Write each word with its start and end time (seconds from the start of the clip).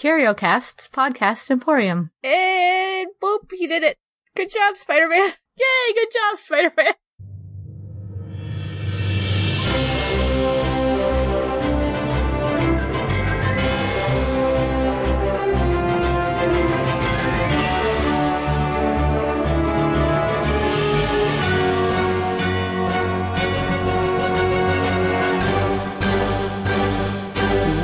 CurioCast's 0.00 0.88
podcast 0.88 1.50
emporium. 1.50 2.10
And 2.24 3.08
boop, 3.22 3.50
he 3.52 3.66
did 3.66 3.82
it. 3.82 3.98
Good 4.34 4.50
job, 4.50 4.78
Spider-Man. 4.78 5.28
Yay, 5.58 5.92
good 5.94 6.08
job, 6.10 6.38
Spider-Man. 6.38 6.94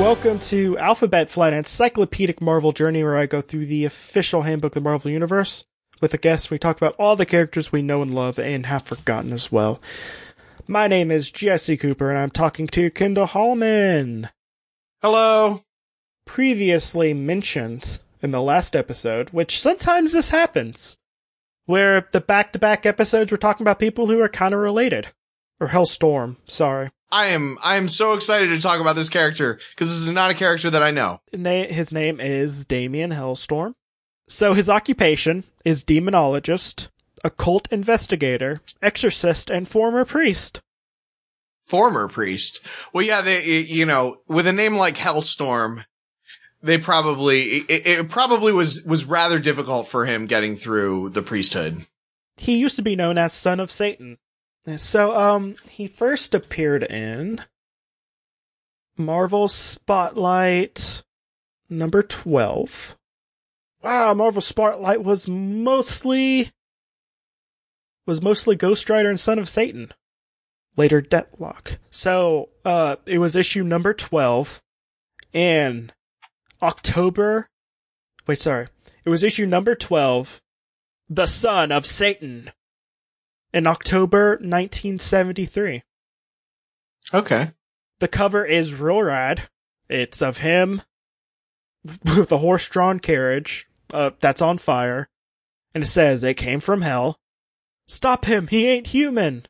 Welcome 0.07 0.39
to 0.39 0.79
Alphabet 0.79 1.29
Flight, 1.31 1.53
an 1.53 1.59
encyclopedic 1.59 2.41
Marvel 2.41 2.71
journey 2.71 3.03
where 3.03 3.17
I 3.17 3.27
go 3.27 3.41
through 3.41 3.67
the 3.67 3.85
official 3.85 4.43
handbook 4.43 4.77
of 4.77 4.85
the 4.85 4.89
Marvel 4.89 5.11
Universe. 5.11 5.65
With 6.01 6.15
a 6.15 6.17
guest, 6.17 6.49
we 6.49 6.61
talk 6.61 6.77
about 6.77 6.95
all 6.97 7.17
the 7.17 7.27
characters 7.27 7.73
we 7.73 7.83
know 7.83 8.03
and 8.03 8.15
love 8.15 8.39
and 8.39 8.67
have 8.67 8.85
forgotten 8.85 9.33
as 9.33 9.51
well. 9.51 9.83
My 10.69 10.87
name 10.87 11.11
is 11.11 11.33
Jesse 11.33 11.77
Cooper, 11.77 12.09
and 12.09 12.21
I'm 12.21 12.31
talking 12.31 12.69
to 12.69 12.89
Kendall 12.89 13.27
Hallman. 13.27 14.31
Hello. 15.03 15.65
Previously 16.25 17.13
mentioned 17.13 17.99
in 18.23 18.31
the 18.31 18.41
last 18.41 18.77
episode, 18.77 19.31
which 19.31 19.61
sometimes 19.61 20.13
this 20.13 20.31
happens, 20.31 20.99
where 21.65 22.07
the 22.13 22.21
back 22.21 22.53
to 22.53 22.61
back 22.61 22.87
episodes 22.87 23.33
we're 23.33 23.39
talking 23.39 23.65
about 23.65 23.81
people 23.81 24.07
who 24.07 24.21
are 24.21 24.29
kind 24.29 24.55
of 24.55 24.61
related. 24.61 25.09
Or 25.59 25.67
Hellstorm, 25.67 26.37
sorry. 26.47 26.91
I 27.11 27.27
am 27.27 27.59
I 27.63 27.77
am 27.77 27.89
so 27.89 28.15
excited 28.15 28.49
to 28.49 28.61
talk 28.61 28.81
about 28.81 28.97
this 28.97 29.09
character 29.09 29.59
because 29.71 29.89
this 29.89 29.99
is 29.99 30.11
not 30.11 30.31
a 30.31 30.35
character 30.35 30.71
that 30.71 30.83
I 30.83 30.91
know. 30.91 31.21
His 31.33 31.93
name 31.93 32.21
is 32.21 32.65
Damien 32.65 33.13
Hellstorm. 33.13 33.75
So 34.29 34.55
his 34.55 34.69
occupation 34.69 35.45
is 35.65 35.85
demonologist, 35.85 36.89
occult 37.23 37.73
investigator, 37.73 38.61
exorcist, 38.83 39.51
and 39.51 39.69
former 39.69 40.05
priest. 40.05 40.63
Former 41.67 42.09
priest. 42.09 42.61
Well, 42.93 43.05
yeah, 43.05 43.21
they 43.21 43.45
you 43.45 43.87
know 43.87 44.19
with 44.27 44.47
a 44.47 44.53
name 44.53 44.77
like 44.77 44.97
Hellstorm, 44.97 45.85
they 46.63 46.79
probably 46.79 47.43
it, 47.43 47.87
it 47.87 48.09
probably 48.09 48.53
was 48.53 48.83
was 48.83 49.05
rather 49.05 49.39
difficult 49.39 49.87
for 49.87 50.07
him 50.07 50.27
getting 50.27 50.57
through 50.57 51.11
the 51.11 51.23
priesthood. 51.23 51.87
He 52.37 52.59
used 52.59 52.77
to 52.77 52.83
be 52.83 52.97
known 52.97 53.17
as 53.17 53.33
Son 53.33 53.61
of 53.61 53.71
Satan. 53.71 54.19
So, 54.77 55.17
um, 55.17 55.55
he 55.71 55.87
first 55.87 56.35
appeared 56.35 56.83
in 56.83 57.43
Marvel 58.97 59.47
Spotlight 59.47 61.05
number 61.71 62.03
12. 62.03 62.97
Wow, 63.83 64.15
Marvel 64.15 64.43
Spotlight 64.43 65.05
was 65.05 65.29
mostly 65.29 66.51
was 68.07 68.23
mostly 68.23 68.57
Ghost 68.57 68.91
Rider 68.91 69.09
and 69.11 69.21
Son 69.21 69.39
of 69.39 69.49
Satan. 69.49 69.93
Later 70.77 71.01
Deathlok. 71.01 71.79
So, 71.91 72.51
uh, 72.65 72.97
it 73.07 73.19
was 73.19 73.37
issue 73.37 73.65
number 73.65 73.95
12 73.95 74.63
in 75.33 75.93
October. 76.61 77.49
Wait, 78.27 78.41
sorry. 78.41 78.69
It 79.05 79.11
was 79.11 79.23
issue 79.23 79.47
number 79.47 79.75
12, 79.75 80.43
The 81.09 81.27
Son 81.27 81.73
of 81.73 81.87
Satan 81.87 82.51
in 83.57 83.67
October 83.67 84.33
1973. 84.33 85.83
Okay. 87.15 87.53
The 88.01 88.09
cover 88.09 88.45
is 88.45 88.75
real 88.75 89.03
rad. 89.03 89.49
It's 89.89 90.21
of 90.21 90.39
him 90.39 90.83
with 92.05 92.31
a 92.31 92.37
horse 92.37 92.69
drawn 92.69 93.01
carriage 93.01 93.67
uh, 93.95 94.11
that's 94.21 94.43
on 94.43 94.59
fire. 94.59 95.09
And 95.75 95.85
it 95.85 95.87
says, 95.87 96.23
It 96.23 96.35
came 96.35 96.61
from 96.61 96.83
hell. 96.83 97.19
Stop 97.87 98.27
him, 98.27 98.49
he 98.49 98.67
ain't 98.67 98.89
human. 98.89 99.47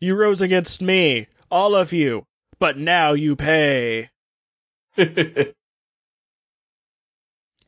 You 0.00 0.16
rose 0.16 0.42
against 0.42 0.82
me, 0.82 1.28
all 1.50 1.74
of 1.74 1.94
you, 1.94 2.26
but 2.58 2.76
now 2.76 3.14
you 3.14 3.36
pay. 3.36 4.10
and 4.98 5.54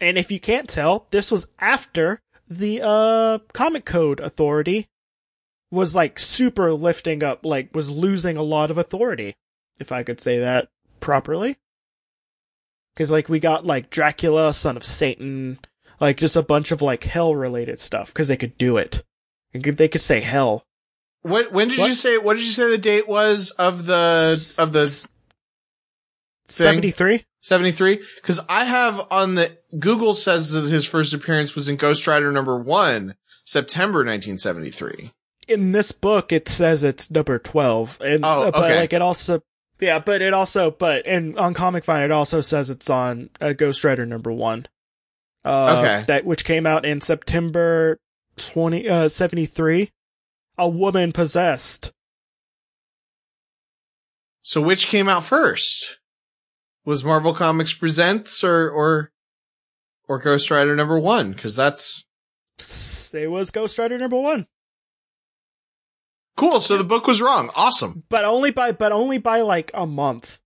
if 0.00 0.30
you 0.30 0.38
can't 0.38 0.68
tell, 0.68 1.06
this 1.12 1.30
was 1.30 1.46
after 1.58 2.20
the 2.46 2.82
uh 2.84 3.38
Comic 3.54 3.86
Code 3.86 4.20
Authority 4.20 4.88
was 5.70 5.94
like 5.94 6.18
super 6.18 6.72
lifting 6.72 7.22
up, 7.24 7.44
like 7.44 7.74
was 7.74 7.90
losing 7.90 8.36
a 8.36 8.42
lot 8.42 8.70
of 8.70 8.78
authority, 8.78 9.36
if 9.78 9.92
I 9.92 10.02
could 10.02 10.20
say 10.20 10.38
that 10.38 10.68
properly. 11.00 11.56
Cause 12.96 13.10
like 13.10 13.28
we 13.28 13.40
got 13.40 13.66
like 13.66 13.90
Dracula, 13.90 14.54
son 14.54 14.76
of 14.76 14.84
Satan, 14.84 15.58
like 16.00 16.16
just 16.16 16.36
a 16.36 16.42
bunch 16.42 16.72
of 16.72 16.80
like 16.80 17.04
hell 17.04 17.34
related 17.34 17.80
stuff, 17.80 18.14
cause 18.14 18.28
they 18.28 18.36
could 18.36 18.56
do 18.56 18.76
it. 18.76 19.02
And 19.52 19.62
they 19.62 19.88
could 19.88 20.00
say 20.00 20.20
hell. 20.20 20.64
What, 21.22 21.52
when 21.52 21.68
did 21.68 21.78
What? 21.78 21.88
you 21.88 21.94
say, 21.94 22.18
what 22.18 22.34
did 22.34 22.44
you 22.44 22.52
say 22.52 22.70
the 22.70 22.78
date 22.78 23.08
was 23.08 23.50
of 23.50 23.86
the, 23.86 24.56
of 24.58 24.72
the 24.72 24.86
73? 26.46 27.24
73? 27.40 28.00
Cause 28.22 28.40
I 28.48 28.64
have 28.64 29.06
on 29.10 29.34
the, 29.34 29.58
Google 29.78 30.14
says 30.14 30.52
that 30.52 30.68
his 30.68 30.86
first 30.86 31.12
appearance 31.12 31.54
was 31.54 31.68
in 31.68 31.76
Ghost 31.76 32.06
Rider 32.06 32.32
number 32.32 32.58
one, 32.58 33.16
September 33.44 33.98
1973. 33.98 35.10
In 35.48 35.72
this 35.72 35.92
book, 35.92 36.32
it 36.32 36.48
says 36.48 36.82
it's 36.82 37.10
number 37.10 37.38
12. 37.38 38.00
And, 38.00 38.24
Oh, 38.24 38.44
uh, 38.44 38.50
but 38.50 38.64
okay. 38.64 38.80
like 38.80 38.92
it 38.92 39.02
also, 39.02 39.42
yeah, 39.80 39.98
but 40.00 40.22
it 40.22 40.32
also, 40.34 40.70
but, 40.70 41.06
and 41.06 41.38
on 41.38 41.54
Comic 41.54 41.84
Vine, 41.84 42.02
it 42.02 42.10
also 42.10 42.40
says 42.40 42.68
it's 42.70 42.90
on 42.90 43.30
uh, 43.40 43.52
Ghost 43.52 43.84
Rider 43.84 44.04
number 44.06 44.32
one. 44.32 44.66
Uh, 45.44 45.76
Okay. 45.78 46.04
That, 46.08 46.24
which 46.24 46.44
came 46.44 46.66
out 46.66 46.84
in 46.84 47.00
September 47.00 47.98
20, 48.36 48.88
uh, 48.88 49.08
73. 49.08 49.90
A 50.58 50.68
woman 50.68 51.12
possessed. 51.12 51.92
So 54.42 54.60
which 54.62 54.88
came 54.88 55.08
out 55.08 55.24
first? 55.24 55.98
Was 56.84 57.04
Marvel 57.04 57.34
Comics 57.34 57.72
Presents 57.74 58.42
or, 58.44 58.70
or, 58.70 59.12
or 60.08 60.18
Ghost 60.18 60.50
Rider 60.50 60.74
number 60.76 60.98
one? 60.98 61.34
Cause 61.34 61.56
that's 61.56 62.04
It 63.12 63.30
was 63.30 63.50
Ghost 63.50 63.78
Rider 63.78 63.98
number 63.98 64.16
one. 64.18 64.46
Cool. 66.36 66.60
So 66.60 66.76
the 66.78 66.84
book 66.84 67.06
was 67.06 67.20
wrong. 67.20 67.50
Awesome. 67.56 68.04
But 68.08 68.24
only 68.24 68.50
by, 68.50 68.72
but 68.72 68.92
only 68.92 69.18
by 69.18 69.40
like 69.40 69.70
a 69.74 69.86
month. 69.86 70.40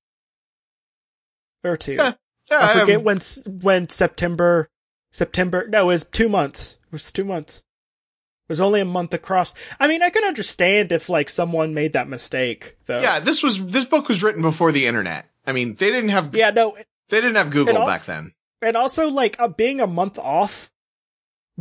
Or 1.64 1.76
two. 1.76 1.92
Yeah. 1.92 2.14
Yeah. 2.50 2.58
I 2.62 2.80
forget 2.80 2.96
um, 2.98 3.04
when 3.04 3.20
when 3.62 3.88
September 3.88 4.68
September 5.12 5.66
no, 5.68 5.82
it 5.84 5.92
was 5.94 6.04
two 6.04 6.28
months. 6.28 6.78
It 6.86 6.92
was 6.92 7.12
two 7.12 7.24
months. 7.24 7.58
It 7.58 8.52
was 8.52 8.60
only 8.60 8.80
a 8.80 8.84
month 8.84 9.14
across. 9.14 9.54
I 9.78 9.86
mean, 9.86 10.02
I 10.02 10.10
can 10.10 10.24
understand 10.24 10.90
if 10.90 11.08
like 11.08 11.28
someone 11.28 11.74
made 11.74 11.92
that 11.92 12.08
mistake 12.08 12.76
though. 12.86 13.00
yeah. 13.00 13.20
This 13.20 13.42
was, 13.42 13.64
this 13.66 13.84
book 13.84 14.08
was 14.08 14.22
written 14.24 14.42
before 14.42 14.72
the 14.72 14.86
internet. 14.88 15.30
I 15.46 15.52
mean, 15.52 15.76
they 15.76 15.90
didn't 15.92 16.10
have, 16.10 16.34
Yeah, 16.34 16.50
no, 16.50 16.76
they 17.10 17.20
didn't 17.20 17.36
have 17.36 17.50
Google 17.50 17.78
al- 17.78 17.86
back 17.86 18.06
then. 18.06 18.32
and 18.60 18.76
also 18.76 19.08
like 19.08 19.36
uh, 19.38 19.46
being 19.46 19.80
a 19.80 19.86
month 19.86 20.18
off, 20.18 20.72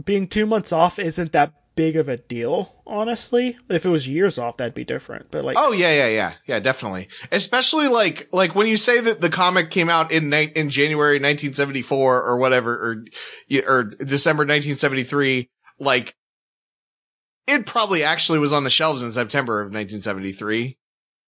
being 0.03 0.27
two 0.27 0.47
months 0.47 0.71
off 0.71 0.97
isn't 0.97 1.31
that 1.33 1.53
big 1.79 1.95
of 1.95 2.09
a 2.09 2.17
deal. 2.17 2.83
Honestly, 2.85 3.57
if 3.69 3.85
it 3.85 3.89
was 3.89 4.05
years 4.05 4.37
off, 4.37 4.57
that'd 4.57 4.73
be 4.73 4.83
different. 4.83 5.31
But 5.31 5.45
like, 5.45 5.55
Oh 5.57 5.71
yeah, 5.71 5.93
yeah, 5.93 6.07
yeah, 6.09 6.33
yeah, 6.45 6.59
definitely. 6.59 7.07
Especially 7.31 7.87
like 7.87 8.27
like 8.33 8.53
when 8.53 8.67
you 8.67 8.75
say 8.75 8.99
that 8.99 9.21
the 9.21 9.29
comic 9.29 9.71
came 9.71 9.87
out 9.87 10.11
in 10.11 10.29
ni- 10.29 10.51
in 10.53 10.69
January 10.69 11.15
1974 11.15 12.21
or 12.21 12.37
whatever, 12.37 12.73
or 12.75 13.05
or 13.65 13.83
December 13.85 14.41
1973, 14.41 15.49
like 15.79 16.17
it 17.47 17.65
probably 17.65 18.03
actually 18.03 18.39
was 18.39 18.51
on 18.51 18.65
the 18.65 18.69
shelves 18.69 19.01
in 19.01 19.11
September 19.11 19.61
of 19.61 19.67
1973 19.67 20.77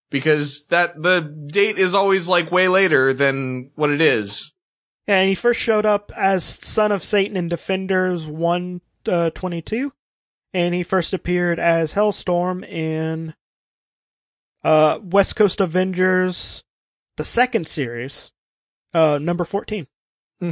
because 0.10 0.66
that 0.68 1.02
the 1.02 1.22
date 1.48 1.78
is 1.78 1.96
always 1.96 2.28
like 2.28 2.52
way 2.52 2.68
later 2.68 3.14
than 3.14 3.72
what 3.76 3.90
it 3.90 4.02
is. 4.02 4.54
and 5.08 5.30
he 5.30 5.36
first 5.36 5.62
showed 5.62 5.86
up 5.86 6.12
as 6.18 6.44
Son 6.44 6.92
of 6.92 7.06
Satan 7.06 7.38
in 7.38 7.48
Defenders 7.48 8.28
one 8.28 8.82
uh, 9.08 9.30
twenty 9.32 9.62
two, 9.62 9.94
and 10.54 10.74
he 10.74 10.84
first 10.84 11.14
appeared 11.14 11.60
as 11.60 11.94
Hellstorm 11.94 12.68
in 12.68 13.34
uh, 14.64 15.00
West 15.02 15.36
Coast 15.36 15.62
Avengers, 15.62 16.64
the 17.18 17.24
second 17.24 17.68
series, 17.68 18.32
uh, 18.94 19.18
number 19.22 19.44
fourteen. 19.44 19.88
Hmm. 20.40 20.52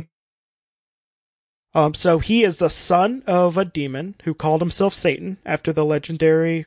Um, 1.73 1.93
so 1.93 2.19
he 2.19 2.43
is 2.43 2.59
the 2.59 2.69
son 2.69 3.23
of 3.27 3.57
a 3.57 3.65
demon 3.65 4.15
who 4.23 4.33
called 4.33 4.61
himself 4.61 4.93
Satan 4.93 5.37
after 5.45 5.71
the 5.71 5.85
legendary 5.85 6.65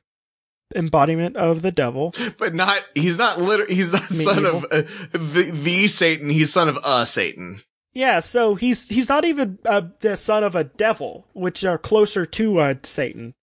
embodiment 0.75 1.37
of 1.37 1.62
the 1.62 1.73
devil. 1.73 2.14
But 2.38 2.55
not 2.55 2.82
he's 2.94 3.19
not 3.19 3.40
liter- 3.40 3.67
he's 3.69 3.93
not 3.93 4.08
son 4.08 4.44
of 4.44 4.64
uh, 4.70 4.82
the 5.12 5.50
the 5.52 5.88
Satan, 5.88 6.31
he's 6.31 6.52
son 6.52 6.69
of 6.69 6.79
a 6.84 7.06
Satan. 7.06 7.61
Yeah, 7.94 8.21
so 8.21 8.55
he's 8.55 8.89
he's 8.89 9.09
not 9.09 9.25
even 9.25 9.59
uh, 9.67 9.83
the 10.00 10.17
son 10.17 10.44
of 10.44 10.55
a 10.56 10.65
devil, 10.65 11.27
which 11.35 11.65
are 11.65 11.77
closer 11.79 12.25
to 12.25 12.59
uh, 12.59 12.75
Satan. 12.83 13.35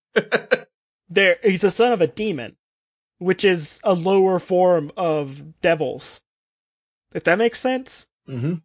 there, 1.09 1.37
he's 1.43 1.63
a 1.63 1.69
son 1.71 1.93
of 1.93 2.01
a 2.01 2.07
demon, 2.07 2.55
which 3.19 3.45
is 3.45 3.79
a 3.83 3.93
lower 3.93 4.39
form 4.39 4.91
of 4.97 5.61
devils. 5.61 6.21
If 7.13 7.23
that 7.25 7.37
makes 7.37 7.59
sense. 7.59 8.07
Mm-hmm. 8.27 8.55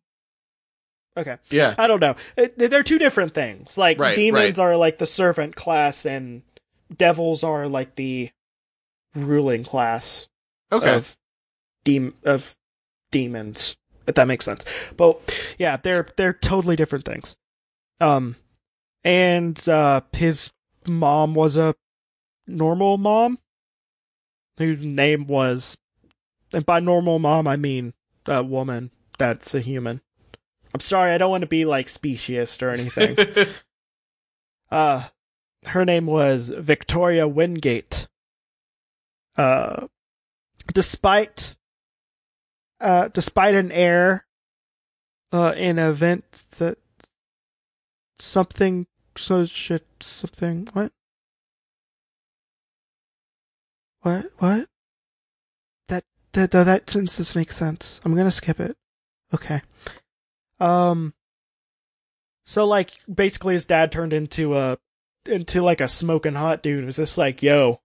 Okay. 1.16 1.36
Yeah. 1.50 1.74
I 1.78 1.86
don't 1.86 2.00
know. 2.00 2.16
They're 2.56 2.82
two 2.82 2.98
different 2.98 3.34
things. 3.34 3.78
Like 3.78 3.98
Right, 3.98 4.16
demons 4.16 4.58
right. 4.58 4.64
are 4.64 4.76
like 4.76 4.98
the 4.98 5.06
servant 5.06 5.54
class, 5.54 6.04
and 6.06 6.42
devils 6.94 7.44
are 7.44 7.68
like 7.68 7.94
the 7.94 8.30
ruling 9.14 9.64
class 9.64 10.28
Okay. 10.72 10.94
of 10.94 11.16
dem- 11.84 12.16
of 12.24 12.56
demons. 13.12 13.76
If 14.06 14.14
that 14.16 14.28
makes 14.28 14.44
sense. 14.44 14.64
But 14.96 15.54
yeah, 15.58 15.76
they're 15.76 16.06
they're 16.16 16.32
totally 16.32 16.76
different 16.76 17.04
things. 17.04 17.36
Um, 18.00 18.36
and 19.02 19.68
uh, 19.68 20.02
his 20.12 20.52
mom 20.86 21.34
was 21.34 21.56
a 21.56 21.74
normal 22.46 22.98
mom, 22.98 23.38
whose 24.58 24.84
name 24.84 25.26
was, 25.26 25.78
and 26.52 26.66
by 26.66 26.80
normal 26.80 27.18
mom 27.18 27.48
I 27.48 27.56
mean 27.56 27.94
a 28.26 28.42
woman 28.42 28.90
that's 29.18 29.54
a 29.54 29.60
human. 29.60 30.00
I'm 30.72 30.80
sorry, 30.80 31.12
I 31.12 31.18
don't 31.18 31.30
want 31.30 31.42
to 31.42 31.48
be 31.48 31.64
like 31.64 31.88
speciest 31.88 32.62
or 32.62 32.70
anything. 32.70 33.16
uh, 34.70 35.04
her 35.66 35.84
name 35.84 36.06
was 36.06 36.48
Victoria 36.48 37.28
Wingate. 37.28 38.08
Uh, 39.36 39.86
despite, 40.72 41.56
uh, 42.80 43.08
despite 43.08 43.54
an 43.54 43.72
error, 43.72 44.24
uh, 45.32 45.52
in 45.56 45.78
an 45.78 45.90
event 45.90 46.44
that 46.58 46.78
something, 48.18 48.86
so 49.16 49.44
shit, 49.46 49.84
something, 50.00 50.68
what? 50.72 50.92
What, 54.02 54.26
what? 54.38 54.68
That, 55.88 56.04
that, 56.32 56.50
that, 56.50 56.90
sentence 56.90 57.16
doesn't 57.16 57.40
make 57.40 57.52
sense. 57.52 58.00
I'm 58.04 58.14
gonna 58.14 58.30
skip 58.30 58.60
it. 58.60 58.76
Okay. 59.32 59.62
Um, 60.60 61.14
so 62.44 62.66
like, 62.66 62.92
basically 63.12 63.54
his 63.54 63.66
dad 63.66 63.90
turned 63.90 64.12
into 64.12 64.56
a, 64.56 64.78
into 65.26 65.62
like 65.62 65.80
a 65.80 65.88
smoking 65.88 66.34
hot 66.34 66.62
dude. 66.62 66.82
It 66.82 66.86
was 66.86 66.96
just 66.96 67.18
like, 67.18 67.42
yo, 67.42 67.80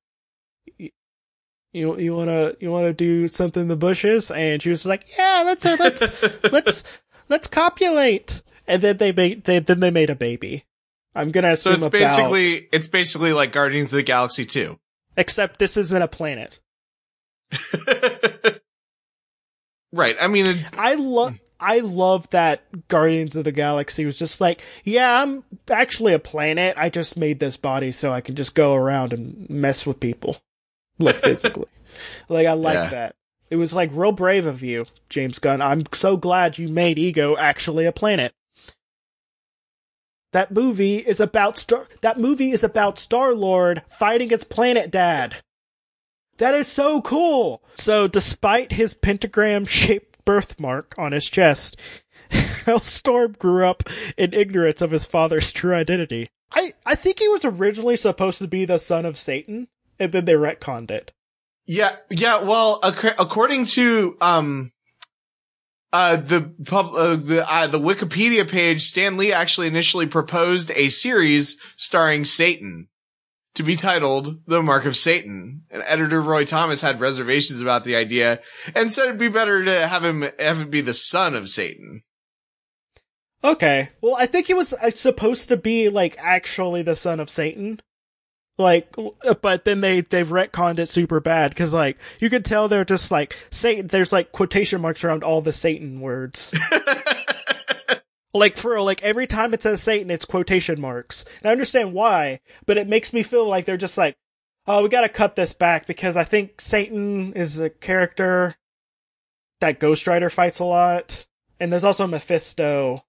you, 1.74 1.98
you 1.98 2.16
wanna, 2.16 2.56
you 2.60 2.72
wanna 2.72 2.94
do 2.94 3.28
something 3.28 3.64
in 3.64 3.68
the 3.68 3.76
bushes? 3.76 4.32
And 4.32 4.62
she 4.62 4.70
was 4.70 4.86
like, 4.86 5.06
yeah, 5.18 5.44
let's, 5.46 5.66
uh, 5.66 5.78
let's, 5.80 6.02
let's, 6.52 6.84
let's 7.28 7.48
copulate. 7.48 8.42
And 8.68 8.82
then 8.82 8.98
they 8.98 9.12
made, 9.12 9.46
they, 9.46 9.60
then 9.60 9.80
they 9.80 9.92
made 9.92 10.10
a 10.10 10.16
baby. 10.16 10.66
I'm 11.16 11.32
gonna 11.32 11.56
so 11.56 11.72
assume 11.72 11.84
it's 11.84 11.88
about, 11.88 11.92
basically 11.92 12.70
it's 12.72 12.88
basically 12.88 13.34
like 13.34 13.52
Guardians 13.52 13.94
of 13.94 13.98
the 13.98 14.04
Galaxy 14.04 14.46
2. 14.46 14.80
except 15.18 15.60
this 15.60 15.76
isn't 15.76 16.02
a 16.02 16.08
planet. 16.08 16.60
right. 19.92 20.16
I 20.22 20.28
mean, 20.28 20.48
it, 20.48 20.58
I 20.78 20.94
love 20.96 21.40
I 21.60 21.80
love 21.80 22.30
that 22.30 22.88
Guardians 22.88 23.36
of 23.36 23.44
the 23.44 23.52
Galaxy 23.52 24.06
was 24.06 24.18
just 24.18 24.40
like, 24.40 24.62
yeah, 24.84 25.22
I'm 25.22 25.44
actually 25.70 26.14
a 26.14 26.20
planet. 26.20 26.76
I 26.78 26.90
just 26.90 27.18
made 27.18 27.40
this 27.40 27.58
body 27.58 27.92
so 27.92 28.14
I 28.14 28.22
can 28.22 28.36
just 28.36 28.56
go 28.56 28.74
around 28.76 29.12
and 29.12 29.50
mess 29.50 29.86
with 29.86 30.00
people, 30.00 30.38
like 31.06 31.16
physically. 31.16 31.66
like 32.28 32.48
I 32.48 32.54
like 32.54 32.74
Yeah. 32.76 32.90
that. 32.90 33.16
It 33.50 33.56
was 33.56 33.74
like 33.74 33.90
real 33.94 34.12
brave 34.12 34.46
of 34.46 34.62
you, 34.62 34.86
James 35.10 35.40
Gunn. 35.40 35.62
I'm 35.62 35.84
so 35.92 36.18
glad 36.18 36.58
you 36.60 36.68
made 36.70 37.00
Ego 37.00 37.36
actually 37.38 37.86
a 37.86 37.92
planet. 37.92 38.32
That 40.32 40.52
movie 40.52 40.98
is 40.98 41.20
about 41.20 41.58
Star. 41.58 41.88
That 42.02 42.20
movie 42.20 42.52
is 42.52 42.64
about 42.64 43.00
Star 43.00 43.34
Lord 43.34 43.82
fighting 43.90 44.30
his 44.30 44.44
planet 44.44 44.92
dad. 44.92 45.38
That 46.38 46.54
is 46.54 46.68
so 46.68 47.02
cool. 47.02 47.64
So, 47.74 48.08
despite 48.08 48.74
his 48.74 48.94
pentagram-shaped 48.94 50.24
birthmark 50.26 50.94
on 50.98 51.12
his 51.12 51.28
chest, 51.28 51.78
Hellstorm 52.30 53.38
grew 53.40 53.66
up 53.66 53.84
in 54.16 54.34
ignorance 54.34 54.82
of 54.82 54.92
his 54.92 55.06
father's 55.06 55.52
true 55.52 55.74
identity. 55.74 56.30
I 56.52 56.74
I 56.86 56.94
think 56.96 57.20
he 57.20 57.28
was 57.28 57.44
originally 57.44 57.96
supposed 57.98 58.38
to 58.40 58.48
be 58.48 58.66
the 58.66 58.78
son 58.78 59.06
of 59.06 59.18
Satan, 59.18 59.68
and 60.00 60.12
then 60.12 60.26
they 60.26 60.34
retconned 60.34 60.92
it. 60.92 61.12
yeah, 61.66 61.96
yeah. 62.10 62.42
Well, 62.42 62.80
ac- 62.84 63.16
according 63.20 63.66
to 63.68 64.18
um, 64.22 64.72
uh, 65.92 66.16
the 66.18 66.54
pub, 66.66 66.92
uh, 66.96 67.16
the 67.16 67.46
uh, 67.52 67.68
the 67.68 67.80
Wikipedia 67.80 68.50
page, 68.50 68.84
Stan 68.84 69.18
Lee 69.18 69.34
actually 69.34 69.68
initially 69.68 70.06
proposed 70.08 70.72
a 70.76 70.90
series 70.90 71.58
starring 71.76 72.26
Satan 72.26 72.88
to 73.56 73.64
be 73.64 73.76
titled 73.76 74.40
"The 74.46 74.62
Mark 74.62 74.86
of 74.86 74.96
Satan." 74.96 75.64
And 75.70 75.84
editor 75.86 76.22
Roy 76.22 76.46
Thomas 76.46 76.82
had 76.82 77.00
reservations 77.00 77.62
about 77.62 77.84
the 77.84 77.96
idea 77.96 78.40
and 78.76 78.94
said 78.94 79.06
it'd 79.06 79.18
be 79.18 79.28
better 79.28 79.64
to 79.66 79.88
have 79.88 80.04
him 80.04 80.26
have 80.40 80.70
be 80.72 80.82
the 80.82 80.94
son 80.94 81.36
of 81.36 81.50
Satan. 81.50 82.04
Okay. 83.44 83.90
Well, 84.02 84.16
I 84.18 84.26
think 84.26 84.48
he 84.48 84.54
was 84.54 84.74
uh, 84.74 84.92
supposed 84.92 85.48
to 85.48 85.58
be 85.58 85.90
like 85.90 86.18
actually 86.20 86.82
the 86.82 86.96
son 86.96 87.20
of 87.20 87.30
Satan. 87.30 87.82
Like, 88.60 88.94
but 89.42 89.64
then 89.64 89.80
they 89.80 90.02
they've 90.02 90.28
retconned 90.28 90.80
it 90.80 90.90
super 90.90 91.22
bad 91.22 91.52
because 91.52 91.74
like 91.74 91.98
you 92.20 92.30
could 92.30 92.44
tell 92.44 92.68
they're 92.68 92.84
just 92.84 93.10
like 93.10 93.38
Satan. 93.50 93.88
There's 93.88 94.12
like 94.12 94.34
quotation 94.34 94.82
marks 94.82 95.02
around 95.02 95.24
all 95.24 95.40
the 95.40 95.54
Satan 95.54 96.02
words. 96.02 96.54
like 98.34 98.58
for 98.58 98.74
real, 98.74 98.84
like 98.84 99.02
every 99.02 99.28
time 99.28 99.54
it 99.54 99.64
says 99.64 99.82
Satan, 99.82 100.12
it's 100.12 100.26
quotation 100.26 100.82
marks. 100.82 101.24
And 101.42 101.50
I 101.50 101.54
understand 101.54 101.94
why, 101.94 102.42
but 102.66 102.78
it 102.78 102.86
makes 102.86 103.14
me 103.14 103.24
feel 103.24 103.48
like 103.48 103.64
they're 103.64 103.78
just 103.78 103.98
like, 103.98 104.18
oh, 104.68 104.84
we 104.84 104.90
got 104.90 105.02
to 105.02 105.10
cut 105.10 105.38
this 105.38 105.54
back 105.54 105.88
because 105.88 106.18
I 106.18 106.26
think 106.26 106.60
Satan 106.60 107.32
is 107.34 107.60
a 107.60 107.70
character 107.70 108.58
that 109.62 109.80
Ghost 109.80 110.06
Rider 110.06 110.30
fights 110.30 110.60
a 110.60 110.66
lot, 110.66 111.26
and 111.62 111.72
there's 111.72 111.86
also 111.86 112.08
Mephisto 112.08 113.06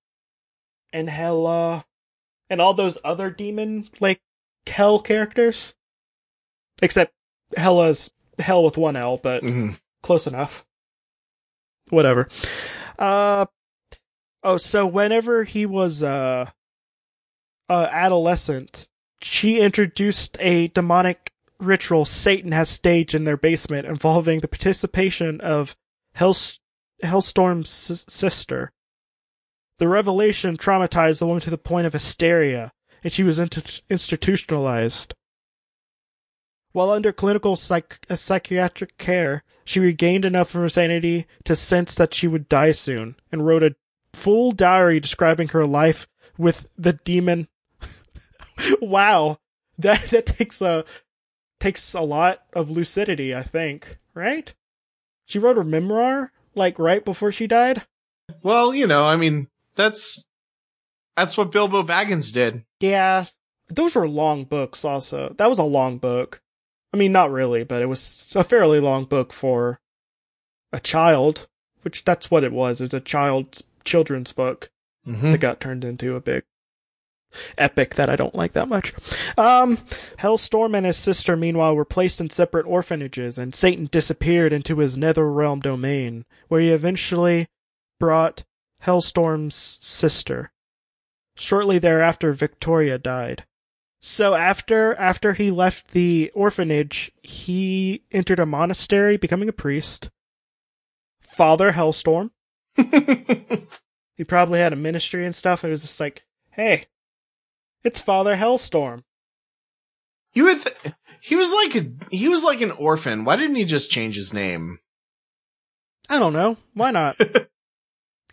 and 0.93 1.11
Hela 1.11 1.87
and 2.49 2.61
all 2.61 2.75
those 2.75 2.99
other 3.03 3.31
demon 3.31 3.89
like 3.99 4.21
Hel 4.67 5.01
characters. 5.01 5.75
Except 6.83 7.13
Hela's 7.57 8.11
hell 8.39 8.65
with 8.65 8.79
one 8.79 8.97
L, 8.97 9.17
but 9.19 9.43
Mhm. 9.43 9.79
close 10.03 10.27
enough. 10.27 10.65
Whatever. 11.91 12.29
Uh 12.99 13.47
oh, 14.43 14.57
so 14.57 14.87
whenever 14.87 15.45
he 15.45 15.67
was 15.67 16.03
uh 16.03 16.51
uh 17.69 17.89
adolescent, 17.91 18.89
she 19.23 19.61
introduced 19.61 20.37
a 20.41 20.69
demonic 20.69 21.33
ritual 21.59 22.05
Satan 22.05 22.53
has 22.53 22.71
staged 22.71 23.15
in 23.15 23.25
their 23.25 23.37
basement 23.37 23.87
involving 23.87 24.41
the 24.41 24.49
participation 24.49 25.41
of 25.41 25.77
Hell's 26.15 26.61
Hellstorm's 27.03 27.91
s- 27.91 28.05
sister. 28.09 28.73
The 29.79 29.89
revelation 29.89 30.57
traumatized 30.57 31.19
the 31.19 31.27
woman 31.27 31.41
to 31.43 31.51
the 31.51 31.59
point 31.59 31.87
of 31.87 31.93
hysteria, 31.95 32.73
and 33.03 33.13
she 33.13 33.23
was 33.23 33.39
int- 33.39 33.83
institutionalized. 33.89 35.15
While 36.73 36.91
under 36.91 37.13
clinical 37.13 37.57
psych- 37.57 38.07
uh, 38.09 38.17
psychiatric 38.17 38.97
care, 38.99 39.43
she 39.65 39.81
regained 39.81 40.25
enough 40.25 40.55
of 40.55 40.61
her 40.61 40.69
sanity 40.69 41.27
to 41.45 41.57
sense 41.57 41.95
that 41.95 42.15
she 42.15 42.29
would 42.29 42.49
die 42.49 42.73
soon, 42.73 43.17
and 43.33 43.47
wrote 43.47 43.63
a 43.63 43.75
full 44.13 44.53
diary 44.53 45.01
describing 45.01 45.49
her 45.49 45.67
life 45.67 46.09
with 46.39 46.69
the 46.79 46.93
demon. 46.93 47.49
wow, 48.81 49.39
that 49.79 50.03
that 50.11 50.27
takes 50.27 50.61
a 50.61 50.85
takes 51.59 51.95
a 51.95 52.01
lot 52.01 52.43
of 52.53 52.71
lucidity, 52.71 53.35
I 53.35 53.43
think. 53.43 53.99
Right? 54.15 54.55
She 55.27 55.39
wrote 55.39 55.57
her 55.57 55.65
memoir 55.65 56.33
like 56.55 56.79
right 56.79 57.05
before 57.05 57.33
she 57.33 57.47
died. 57.47 57.87
Well, 58.43 58.75
you 58.75 58.87
know, 58.87 59.05
I 59.05 59.17
mean, 59.17 59.49
that's 59.75 60.27
that's 61.17 61.37
what 61.37 61.53
Bilbo 61.53 61.83
Baggins 61.83 62.33
did. 62.33 62.65
Yeah, 62.81 63.27
those 63.69 63.95
were 63.95 64.09
long 64.09 64.45
books. 64.45 64.85
Also, 64.85 65.35
that 65.39 65.49
was 65.49 65.59
a 65.59 65.65
long 65.65 65.99
book. 65.99 66.43
I 66.93 66.97
mean, 66.97 67.13
not 67.13 67.31
really, 67.31 67.63
but 67.63 67.83
it 67.83 67.87
was 67.87 68.33
a 68.35 68.43
fairly 68.43 68.81
long 68.81 69.05
book 69.05 69.33
for 69.33 69.79
a 70.73 70.81
child, 70.81 71.47
which 71.83 72.05
that's 72.05 72.31
what 72.31 72.43
it 72.45 72.53
was. 72.53 72.81
It's 72.81 72.95
a 72.95 73.01
child's 73.01 73.63
children's 73.85 74.33
book 74.33 74.71
Mm-hmm. 75.07 75.33
that 75.33 75.39
got 75.41 75.61
turned 75.61 75.83
into 75.83 76.15
a 76.15 76.21
big 76.21 76.43
epic 77.57 77.95
that 77.95 78.11
I 78.11 78.17
don't 78.17 78.35
like 78.35 78.53
that 78.53 78.69
much. 78.69 78.93
Um, 79.39 79.79
Hellstorm 80.19 80.77
and 80.77 80.85
his 80.85 80.99
sister, 80.99 81.39
meanwhile, 81.39 81.75
were 81.75 81.87
placed 81.87 82.21
in 82.21 82.29
separate 82.29 82.67
orphanages, 82.67 83.39
and 83.39 83.55
Satan 83.55 83.89
disappeared 83.91 84.53
into 84.53 84.79
his 84.79 84.99
netherrealm 84.99 85.63
domain, 85.63 86.27
where 86.49 86.61
he 86.61 86.69
eventually 86.69 87.49
brought 87.99 88.45
Hellstorm's 88.85 89.79
sister. 89.81 90.53
Shortly 91.41 91.79
thereafter, 91.79 92.33
Victoria 92.33 92.99
died. 92.99 93.45
So 94.01 94.35
after 94.35 94.95
after 94.95 95.33
he 95.33 95.51
left 95.51 95.93
the 95.93 96.31
orphanage, 96.35 97.11
he 97.23 98.05
entered 98.13 98.39
a 98.39 98.47
monastery, 98.47 99.17
becoming 99.17 99.49
a 99.49 99.53
priest. 99.53 100.11
Father 101.21 101.73
Hellstorm. 101.73 102.31
He 104.21 104.25
probably 104.25 104.59
had 104.59 104.75
a 104.75 104.77
ministry 104.77 105.25
and 105.25 105.35
stuff. 105.35 105.65
And 105.65 105.71
it 105.71 105.73
was 105.73 105.81
just 105.81 105.99
like, 105.99 106.27
hey, 106.51 106.85
it's 107.83 108.03
Father 108.03 108.37
Hellstorm. 108.37 109.05
You 110.35 110.45
would. 110.45 110.61
Th- 110.61 110.95
he 111.23 111.37
was 111.37 111.55
like 111.55 111.75
a 111.75 112.15
he 112.15 112.29
was 112.29 112.45
like 112.45 112.61
an 112.61 112.73
orphan. 112.73 113.25
Why 113.25 113.37
didn't 113.37 113.57
he 113.57 113.65
just 113.65 113.91
change 113.91 114.17
his 114.17 114.35
name? 114.35 114.79
I 116.11 116.19
don't 116.19 116.35
know. 116.35 116.59
Why 116.75 116.91
not? 116.91 117.19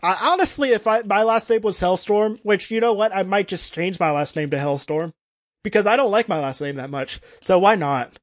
I, 0.04 0.32
honestly, 0.32 0.72
if 0.72 0.86
I 0.88 1.02
my 1.02 1.24
last 1.24 1.50
name 1.50 1.62
was 1.62 1.80
Hellstorm, 1.80 2.40
which 2.44 2.70
you 2.72 2.80
know 2.80 2.94
what, 2.94 3.16
I 3.16 3.24
might 3.24 3.48
just 3.48 3.74
change 3.74 4.00
my 4.00 4.12
last 4.12 4.36
name 4.36 4.50
to 4.52 4.58
Hellstorm 4.58 5.14
because 5.64 5.88
I 5.88 5.96
don't 5.96 6.12
like 6.12 6.28
my 6.28 6.40
last 6.40 6.62
name 6.62 6.76
that 6.76 6.90
much. 6.90 7.20
So 7.42 7.58
why 7.60 7.76
not? 7.76 8.20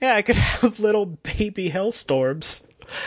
Yeah, 0.00 0.14
I 0.14 0.22
could 0.22 0.36
have 0.36 0.80
little 0.80 1.06
baby 1.06 1.70
Hellstorms. 1.70 2.62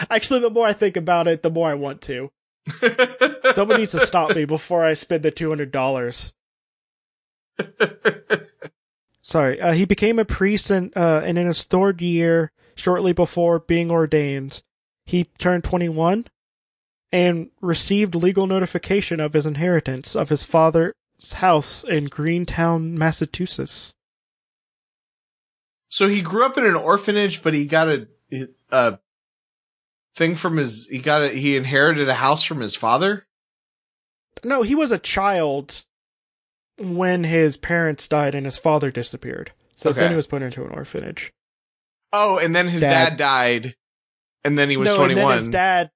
Actually, 0.09 0.39
the 0.39 0.49
more 0.49 0.67
I 0.67 0.73
think 0.73 0.97
about 0.97 1.27
it, 1.27 1.43
the 1.43 1.49
more 1.49 1.69
I 1.69 1.73
want 1.73 2.01
to. 2.03 2.31
Someone 3.53 3.79
needs 3.79 3.91
to 3.91 4.05
stop 4.05 4.35
me 4.35 4.45
before 4.45 4.85
I 4.85 4.93
spend 4.93 5.23
the 5.23 5.31
two 5.31 5.49
hundred 5.49 5.71
dollars. 5.71 6.33
Sorry, 9.21 9.59
uh, 9.59 9.73
he 9.73 9.85
became 9.85 10.19
a 10.19 10.25
priest, 10.25 10.69
and 10.69 10.95
uh, 10.97 11.21
and 11.23 11.37
in 11.37 11.47
his 11.47 11.63
third 11.63 12.01
year, 12.01 12.51
shortly 12.75 13.13
before 13.13 13.59
being 13.59 13.91
ordained, 13.91 14.63
he 15.05 15.25
turned 15.37 15.63
twenty 15.63 15.89
one, 15.89 16.25
and 17.13 17.51
received 17.61 18.15
legal 18.15 18.47
notification 18.47 19.19
of 19.19 19.33
his 19.33 19.45
inheritance 19.45 20.15
of 20.15 20.29
his 20.29 20.43
father's 20.43 20.93
house 21.35 21.83
in 21.83 22.05
Greentown, 22.05 22.97
Massachusetts. 22.97 23.93
So 25.89 26.07
he 26.07 26.23
grew 26.23 26.43
up 26.43 26.57
in 26.57 26.65
an 26.65 26.75
orphanage, 26.75 27.43
but 27.43 27.53
he 27.53 27.65
got 27.65 27.87
a, 27.87 28.07
a 28.71 28.97
thing 30.15 30.33
from 30.33 30.57
his, 30.57 30.87
he 30.87 30.97
got 30.97 31.21
a, 31.21 31.29
he 31.29 31.55
inherited 31.55 32.09
a 32.09 32.15
house 32.15 32.43
from 32.43 32.61
his 32.61 32.75
father? 32.75 33.27
No, 34.43 34.63
he 34.63 34.73
was 34.73 34.91
a 34.91 34.97
child 34.97 35.85
when 36.79 37.25
his 37.25 37.57
parents 37.57 38.07
died 38.07 38.33
and 38.33 38.47
his 38.47 38.57
father 38.57 38.89
disappeared. 38.89 39.51
So 39.75 39.91
Okay. 39.91 39.99
then 39.99 40.09
he 40.09 40.15
was 40.17 40.25
put 40.25 40.41
into 40.41 40.63
an 40.65 40.71
orphanage. 40.71 41.31
Oh, 42.11 42.39
and 42.39 42.55
then 42.55 42.67
his 42.67 42.81
Dad. 42.81 43.09
dad, 43.09 43.17
died, 43.17 43.75
and 44.43 44.57
then 44.57 44.71
he 44.71 44.77
was 44.77 44.87
no, 44.87 44.93
and 45.03 45.11
21. 45.13 45.27
then 45.29 45.37
his 45.37 45.47
dad, 45.49 45.91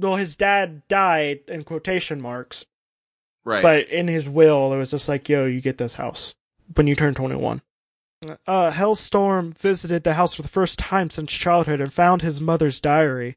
well, 0.00 0.16
his 0.16 0.36
dad 0.36 0.86
died 0.88 1.40
in 1.48 1.64
quotation 1.64 2.20
marks, 2.20 2.66
right. 3.44 3.62
but 3.62 3.88
in 3.88 4.08
his 4.08 4.28
will, 4.28 4.72
it 4.72 4.78
was 4.78 4.90
just 4.90 5.08
like, 5.08 5.28
yo, 5.28 5.46
you 5.46 5.60
get 5.60 5.78
this 5.78 5.94
house 5.94 6.34
when 6.74 6.86
you 6.86 6.94
turn 6.94 7.14
21. 7.14 7.62
Uh, 8.46 8.70
Hellstorm 8.70 9.56
visited 9.56 10.04
the 10.04 10.14
house 10.14 10.34
for 10.34 10.42
the 10.42 10.48
first 10.48 10.78
time 10.78 11.10
since 11.10 11.32
childhood 11.32 11.80
and 11.80 11.92
found 11.92 12.22
his 12.22 12.40
mother's 12.40 12.80
diary. 12.80 13.36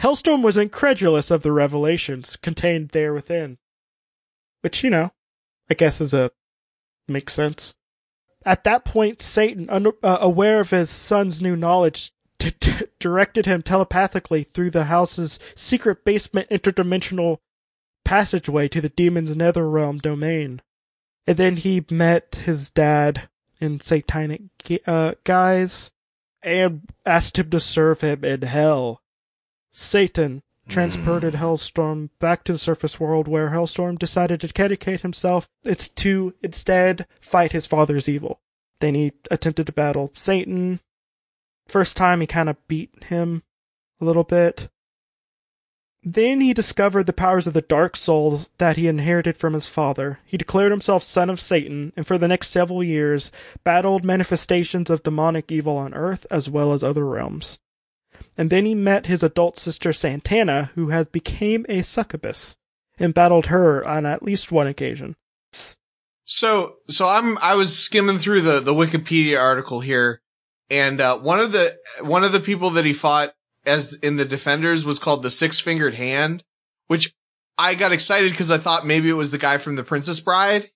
Hellstorm 0.00 0.42
was 0.42 0.56
incredulous 0.56 1.30
of 1.30 1.42
the 1.42 1.52
revelations 1.52 2.36
contained 2.36 2.90
there 2.90 3.12
within. 3.12 3.58
Which, 4.62 4.82
you 4.82 4.90
know, 4.90 5.12
I 5.70 5.74
guess 5.74 6.00
is 6.00 6.14
a, 6.14 6.30
makes 7.06 7.34
sense. 7.34 7.76
At 8.46 8.64
that 8.64 8.84
point, 8.84 9.20
Satan, 9.20 9.68
under, 9.68 9.92
uh, 10.02 10.18
aware 10.20 10.60
of 10.60 10.70
his 10.70 10.90
son's 10.90 11.42
new 11.42 11.54
knowledge, 11.54 12.12
d- 12.44 12.54
d- 12.60 12.86
directed 12.98 13.46
him 13.46 13.62
telepathically 13.62 14.42
through 14.42 14.70
the 14.70 14.84
house's 14.84 15.38
secret 15.54 16.04
basement 16.04 16.48
interdimensional 16.50 17.38
passageway 18.04 18.68
to 18.68 18.80
the 18.80 18.88
demon's 18.88 19.30
netherrealm 19.30 20.00
domain. 20.00 20.60
And 21.26 21.36
then 21.36 21.56
he 21.56 21.84
met 21.90 22.42
his 22.44 22.70
dad 22.70 23.28
in 23.60 23.80
satanic 23.80 24.42
uh, 24.86 25.14
guise 25.24 25.90
and 26.42 26.82
asked 27.06 27.38
him 27.38 27.50
to 27.50 27.60
serve 27.60 28.02
him 28.02 28.24
in 28.24 28.42
hell. 28.42 29.00
Satan 29.72 30.42
transported 30.68 31.34
Hellstorm 31.34 32.10
back 32.20 32.44
to 32.44 32.52
the 32.52 32.58
surface 32.58 32.98
world 32.98 33.28
where 33.28 33.50
Hellstorm 33.50 33.98
decided 33.98 34.40
to 34.40 34.48
dedicate 34.48 35.02
himself 35.02 35.48
it's 35.64 35.88
to 35.90 36.34
instead 36.42 37.06
fight 37.20 37.52
his 37.52 37.66
father's 37.66 38.08
evil. 38.08 38.40
Then 38.80 38.94
he 38.94 39.12
attempted 39.30 39.66
to 39.66 39.72
battle 39.72 40.10
Satan. 40.14 40.80
First 41.66 41.96
time 41.96 42.20
he 42.20 42.26
kind 42.26 42.48
of 42.48 42.68
beat 42.68 42.90
him 43.04 43.42
a 44.00 44.04
little 44.04 44.24
bit. 44.24 44.68
Then 46.06 46.42
he 46.42 46.52
discovered 46.52 47.04
the 47.04 47.14
powers 47.14 47.46
of 47.46 47.54
the 47.54 47.62
dark 47.62 47.96
soul 47.96 48.42
that 48.58 48.76
he 48.76 48.88
inherited 48.88 49.38
from 49.38 49.54
his 49.54 49.66
father. 49.66 50.20
He 50.26 50.36
declared 50.36 50.70
himself 50.70 51.02
son 51.02 51.30
of 51.30 51.40
Satan, 51.40 51.94
and 51.96 52.06
for 52.06 52.18
the 52.18 52.28
next 52.28 52.48
several 52.48 52.84
years 52.84 53.32
battled 53.64 54.04
manifestations 54.04 54.90
of 54.90 55.02
demonic 55.02 55.50
evil 55.50 55.78
on 55.78 55.94
Earth 55.94 56.26
as 56.30 56.50
well 56.50 56.74
as 56.74 56.84
other 56.84 57.06
realms. 57.06 57.58
And 58.36 58.50
then 58.50 58.66
he 58.66 58.74
met 58.74 59.06
his 59.06 59.22
adult 59.22 59.56
sister 59.56 59.90
Satana, 59.90 60.70
who 60.70 60.90
has 60.90 61.06
became 61.06 61.64
a 61.70 61.80
succubus, 61.82 62.56
and 62.98 63.14
battled 63.14 63.46
her 63.46 63.82
on 63.86 64.04
at 64.04 64.22
least 64.22 64.52
one 64.52 64.66
occasion. 64.66 65.16
So, 66.26 66.76
so 66.88 67.08
I'm, 67.08 67.38
I 67.38 67.54
was 67.54 67.78
skimming 67.78 68.18
through 68.18 68.42
the, 68.42 68.60
the 68.60 68.74
Wikipedia 68.74 69.40
article 69.40 69.80
here 69.80 70.20
and, 70.70 71.00
uh, 71.00 71.18
one 71.18 71.40
of 71.40 71.52
the, 71.52 71.76
one 72.00 72.24
of 72.24 72.32
the 72.32 72.40
people 72.40 72.70
that 72.70 72.84
he 72.84 72.92
fought 72.92 73.34
as 73.66 73.94
in 73.94 74.16
the 74.16 74.24
defenders 74.24 74.84
was 74.84 74.98
called 74.98 75.22
the 75.22 75.30
six 75.30 75.60
fingered 75.60 75.94
hand, 75.94 76.44
which 76.86 77.14
I 77.56 77.74
got 77.74 77.92
excited 77.92 78.30
because 78.30 78.50
I 78.50 78.58
thought 78.58 78.86
maybe 78.86 79.08
it 79.08 79.14
was 79.14 79.30
the 79.30 79.38
guy 79.38 79.58
from 79.58 79.76
the 79.76 79.84
Princess 79.84 80.20
Bride. 80.20 80.70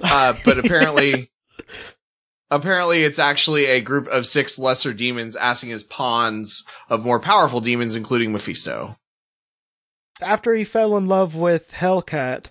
Uh, 0.00 0.34
but 0.44 0.58
apparently, 0.58 1.30
apparently 2.50 3.04
it's 3.04 3.18
actually 3.18 3.66
a 3.66 3.80
group 3.80 4.06
of 4.08 4.26
six 4.26 4.58
lesser 4.58 4.92
demons 4.92 5.36
acting 5.36 5.72
as 5.72 5.82
pawns 5.82 6.64
of 6.88 7.04
more 7.04 7.20
powerful 7.20 7.60
demons, 7.60 7.94
including 7.94 8.32
Mephisto. 8.32 8.96
after 10.22 10.54
he 10.54 10.64
fell 10.64 10.96
in 10.96 11.06
love 11.06 11.34
with 11.34 11.72
Hellcat, 11.72 12.50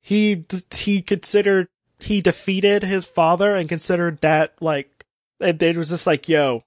he 0.00 0.34
d- 0.34 0.62
he 0.72 1.02
considered 1.02 1.68
he 1.98 2.22
defeated 2.22 2.82
his 2.82 3.04
father 3.04 3.54
and 3.54 3.68
considered 3.68 4.22
that 4.22 4.54
like 4.60 4.99
it, 5.40 5.62
it 5.62 5.76
was 5.76 5.90
just 5.90 6.06
like 6.06 6.28
yo, 6.28 6.64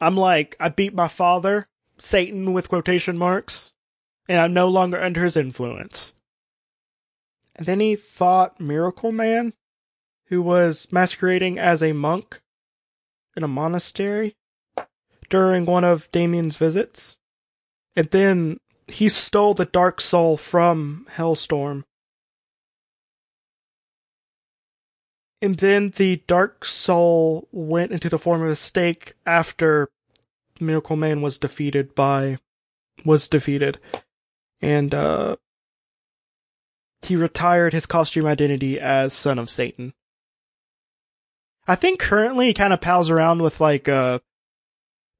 I'm 0.00 0.16
like 0.16 0.56
I 0.60 0.68
beat 0.68 0.94
my 0.94 1.08
father, 1.08 1.68
Satan 1.98 2.52
with 2.52 2.68
quotation 2.68 3.16
marks, 3.16 3.74
and 4.28 4.40
I'm 4.40 4.52
no 4.52 4.68
longer 4.68 5.00
under 5.00 5.24
his 5.24 5.36
influence. 5.36 6.14
And 7.54 7.66
then 7.66 7.80
he 7.80 7.96
fought 7.96 8.60
Miracle 8.60 9.12
Man, 9.12 9.54
who 10.26 10.42
was 10.42 10.88
masquerading 10.92 11.58
as 11.58 11.82
a 11.82 11.92
monk 11.92 12.40
in 13.36 13.42
a 13.42 13.48
monastery 13.48 14.36
during 15.28 15.64
one 15.64 15.84
of 15.84 16.10
Damien's 16.10 16.56
visits. 16.56 17.18
And 17.94 18.06
then 18.10 18.58
he 18.88 19.08
stole 19.08 19.54
the 19.54 19.64
dark 19.64 20.00
soul 20.00 20.36
from 20.36 21.06
Hellstorm. 21.10 21.84
And 25.46 25.58
then 25.58 25.90
the 25.90 26.24
dark 26.26 26.64
soul 26.64 27.46
went 27.52 27.92
into 27.92 28.08
the 28.08 28.18
form 28.18 28.42
of 28.42 28.48
a 28.50 28.56
snake 28.56 29.12
after 29.24 29.88
Miracle 30.58 30.96
Man 30.96 31.22
was 31.22 31.38
defeated 31.38 31.94
by 31.94 32.38
was 33.04 33.28
defeated. 33.28 33.78
And 34.60 34.92
uh 34.92 35.36
he 37.06 37.14
retired 37.14 37.74
his 37.74 37.86
costume 37.86 38.26
identity 38.26 38.80
as 38.80 39.12
Son 39.12 39.38
of 39.38 39.48
Satan. 39.48 39.94
I 41.68 41.76
think 41.76 42.00
currently 42.00 42.46
he 42.48 42.52
kind 42.54 42.72
of 42.72 42.80
pals 42.80 43.08
around 43.08 43.40
with 43.40 43.60
like 43.60 43.88
uh 43.88 44.18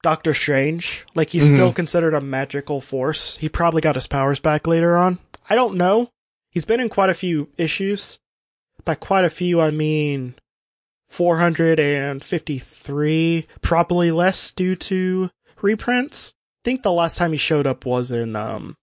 Doctor 0.02 0.35
Strange. 0.35 1.04
Like 1.14 1.30
he's 1.30 1.52
Mhm. 1.52 1.54
still 1.54 1.73
considered 1.73 2.14
a 2.14 2.21
magical 2.21 2.80
force. 2.80 3.37
He 3.37 3.49
probably 3.49 3.80
got 3.80 3.95
his 3.95 4.09
powers 4.09 4.40
back 4.40 4.66
later 4.66 4.97
on. 4.97 5.21
I 5.49 5.54
don't 5.54 5.76
know. 5.76 6.11
He's 6.50 6.64
been 6.64 6.80
in 6.80 6.88
quite 6.88 7.11
a 7.11 7.14
few 7.14 7.49
issues. 7.56 8.18
By 8.87 8.95
quite 8.95 9.26
a 9.26 9.31
few, 9.31 9.61
I 9.61 9.71
mean 9.71 10.37
453, 11.09 13.47
probably 13.61 14.11
less 14.11 14.50
due 14.52 14.75
to 14.76 15.31
reprints. 15.61 16.33
I 16.62 16.64
think 16.64 16.83
the 16.83 16.93
last 16.93 17.19
time 17.19 17.33
he 17.33 17.38
showed 17.38 17.66
up 17.66 17.85
was 17.85 18.11
in 18.11 18.35
um 18.37 18.76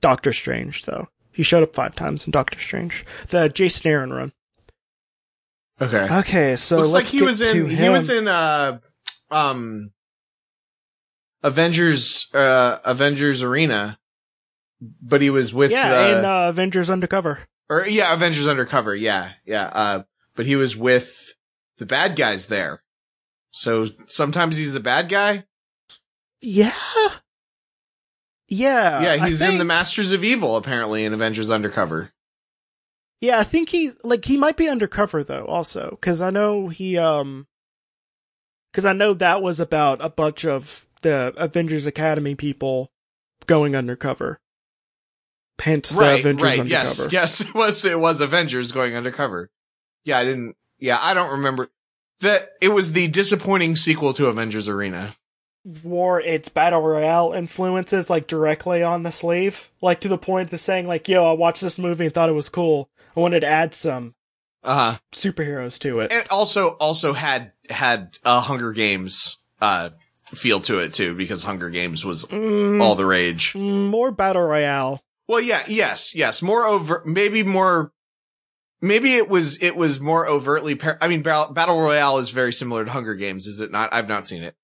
Doctor 0.00 0.32
Strange, 0.32 0.86
though. 0.86 1.08
He 1.32 1.42
showed 1.42 1.62
up 1.62 1.74
five 1.74 1.94
times 1.94 2.26
in 2.26 2.32
Doctor 2.32 2.58
Strange. 2.58 3.04
The 3.28 3.48
Jason 3.48 3.90
Aaron 3.90 4.12
run. 4.12 4.32
Okay. 5.80 6.08
Okay, 6.18 6.56
so 6.56 6.78
Looks 6.78 6.92
like 6.92 7.04
let's 7.04 7.12
he 7.12 7.20
get 7.20 7.24
was 7.24 7.40
in, 7.40 7.68
he 7.68 7.88
was 7.88 8.10
in, 8.10 8.26
uh, 8.28 8.80
um, 9.30 9.92
Avengers, 11.42 12.26
uh, 12.34 12.78
Avengers 12.84 13.42
Arena, 13.42 13.98
but 14.80 15.22
he 15.22 15.30
was 15.30 15.54
with, 15.54 15.70
yeah, 15.70 15.94
uh, 15.94 16.18
in 16.18 16.24
uh, 16.24 16.48
Avengers 16.48 16.90
Undercover. 16.90 17.38
Or 17.70 17.86
yeah, 17.86 18.12
Avengers 18.12 18.48
Undercover. 18.48 18.94
Yeah. 18.94 19.32
Yeah. 19.46 19.70
Uh, 19.72 20.02
but 20.34 20.44
he 20.44 20.56
was 20.56 20.76
with 20.76 21.34
the 21.78 21.86
bad 21.86 22.16
guys 22.16 22.48
there. 22.48 22.82
So 23.52 23.86
sometimes 24.06 24.56
he's 24.56 24.74
a 24.74 24.80
bad 24.80 25.08
guy. 25.08 25.44
Yeah. 26.42 26.72
Yeah. 28.48 29.02
yeah. 29.02 29.26
He's 29.26 29.40
in 29.40 29.58
the 29.58 29.64
Masters 29.64 30.12
of 30.12 30.24
Evil 30.24 30.56
apparently 30.56 31.04
in 31.04 31.14
Avengers 31.14 31.50
Undercover. 31.50 32.12
Yeah, 33.20 33.38
I 33.38 33.44
think 33.44 33.68
he 33.68 33.92
like 34.02 34.24
he 34.24 34.36
might 34.36 34.56
be 34.56 34.68
undercover 34.68 35.22
though 35.22 35.44
also 35.44 35.98
cuz 36.00 36.20
I 36.22 36.30
know 36.30 36.68
he 36.68 36.96
um 36.96 37.46
cuz 38.72 38.84
I 38.86 38.94
know 38.94 39.12
that 39.14 39.42
was 39.42 39.60
about 39.60 40.02
a 40.02 40.08
bunch 40.08 40.44
of 40.44 40.88
the 41.02 41.34
Avengers 41.36 41.86
Academy 41.86 42.34
people 42.34 42.90
going 43.46 43.76
undercover. 43.76 44.40
Hence 45.60 45.90
the 45.90 46.00
right. 46.00 46.20
Avengers 46.20 46.42
Right. 46.42 46.60
undercover. 46.60 46.68
Yes. 46.68 47.08
Yes. 47.12 47.40
It 47.40 47.54
was, 47.54 47.84
it 47.84 47.98
was 48.00 48.20
Avengers 48.20 48.72
going 48.72 48.96
undercover. 48.96 49.50
Yeah. 50.04 50.18
I 50.18 50.24
didn't, 50.24 50.56
yeah, 50.78 50.98
I 51.00 51.14
don't 51.14 51.30
remember 51.32 51.68
that 52.20 52.50
it 52.60 52.68
was 52.68 52.92
the 52.92 53.08
disappointing 53.08 53.76
sequel 53.76 54.12
to 54.14 54.26
Avengers 54.28 54.68
Arena. 54.68 55.14
wore 55.82 56.20
its 56.20 56.48
battle 56.48 56.80
royale 56.80 57.32
influences 57.34 58.08
like 58.08 58.26
directly 58.26 58.82
on 58.82 59.02
the 59.02 59.12
sleeve, 59.12 59.70
like 59.82 60.00
to 60.00 60.08
the 60.08 60.16
point 60.18 60.50
of 60.52 60.60
saying 60.60 60.86
like, 60.86 61.06
"Yo, 61.08 61.24
I 61.26 61.32
watched 61.32 61.60
this 61.60 61.78
movie 61.78 62.06
and 62.06 62.14
thought 62.14 62.30
it 62.30 62.32
was 62.34 62.48
cool. 62.48 62.88
I 63.14 63.20
wanted 63.20 63.40
to 63.40 63.46
add 63.46 63.74
some 63.74 64.14
Uh 64.64 64.92
huh. 64.92 64.98
superheroes 65.12 65.78
to 65.80 66.00
it." 66.00 66.12
And 66.12 66.26
also, 66.30 66.70
also 66.80 67.12
had, 67.12 67.52
had, 67.68 68.16
uh, 68.24 68.40
Hunger 68.40 68.72
Games, 68.72 69.36
uh, 69.60 69.90
feel 70.34 70.60
to 70.60 70.78
it 70.78 70.94
too, 70.94 71.14
because 71.14 71.42
Hunger 71.44 71.68
Games 71.68 72.04
was 72.06 72.24
Mm, 72.26 72.80
all 72.80 72.94
the 72.94 73.04
rage. 73.06 73.54
more 73.54 74.10
battle 74.10 74.42
royale. 74.42 75.02
Well, 75.30 75.40
yeah, 75.40 75.62
yes, 75.68 76.12
yes. 76.12 76.42
More 76.42 76.64
over, 76.66 77.04
maybe 77.06 77.44
more, 77.44 77.92
maybe 78.80 79.14
it 79.14 79.28
was, 79.28 79.62
it 79.62 79.76
was 79.76 80.00
more 80.00 80.26
overtly, 80.26 80.74
par- 80.74 80.98
I 81.00 81.06
mean, 81.06 81.22
Battle, 81.22 81.54
Battle 81.54 81.80
Royale 81.80 82.18
is 82.18 82.30
very 82.30 82.52
similar 82.52 82.84
to 82.84 82.90
Hunger 82.90 83.14
Games, 83.14 83.46
is 83.46 83.60
it 83.60 83.70
not? 83.70 83.94
I've 83.94 84.08
not 84.08 84.26
seen 84.26 84.42
it. 84.42 84.56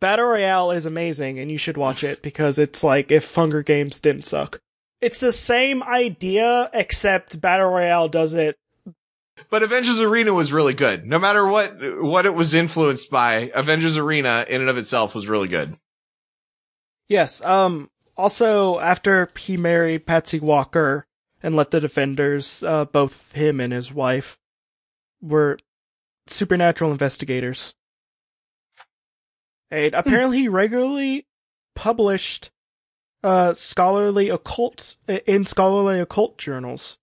Battle 0.00 0.24
Royale 0.24 0.72
is 0.72 0.86
amazing 0.86 1.38
and 1.38 1.52
you 1.52 1.56
should 1.56 1.76
watch 1.76 2.02
it 2.02 2.20
because 2.20 2.58
it's 2.58 2.82
like 2.82 3.12
if 3.12 3.32
Hunger 3.32 3.62
Games 3.62 4.00
didn't 4.00 4.26
suck. 4.26 4.60
It's 5.00 5.20
the 5.20 5.30
same 5.30 5.84
idea 5.84 6.68
except 6.74 7.40
Battle 7.40 7.70
Royale 7.70 8.08
does 8.08 8.34
it. 8.34 8.58
But 9.50 9.62
Avengers 9.62 10.00
Arena 10.00 10.34
was 10.34 10.52
really 10.52 10.74
good. 10.74 11.06
No 11.06 11.20
matter 11.20 11.46
what, 11.46 11.76
what 12.02 12.26
it 12.26 12.34
was 12.34 12.54
influenced 12.54 13.08
by, 13.08 13.52
Avengers 13.54 13.96
Arena 13.96 14.44
in 14.48 14.62
and 14.62 14.68
of 14.68 14.78
itself 14.78 15.14
was 15.14 15.28
really 15.28 15.46
good. 15.46 15.78
Yes, 17.08 17.40
um 17.44 17.88
also 18.22 18.78
after 18.78 19.28
he 19.36 19.56
married 19.56 20.06
Patsy 20.06 20.38
Walker 20.38 21.06
and 21.42 21.56
let 21.56 21.72
the 21.72 21.80
Defenders, 21.80 22.62
uh 22.62 22.84
both 22.84 23.32
him 23.32 23.60
and 23.60 23.72
his 23.72 23.92
wife 23.92 24.38
were 25.20 25.58
supernatural 26.28 26.92
investigators. 26.92 27.74
And 29.72 29.92
apparently 29.94 30.38
he 30.38 30.48
regularly 30.48 31.26
published 31.74 32.52
uh 33.24 33.54
scholarly 33.54 34.28
occult 34.28 34.96
in 35.26 35.44
scholarly 35.44 35.98
occult 35.98 36.38
journals, 36.38 36.98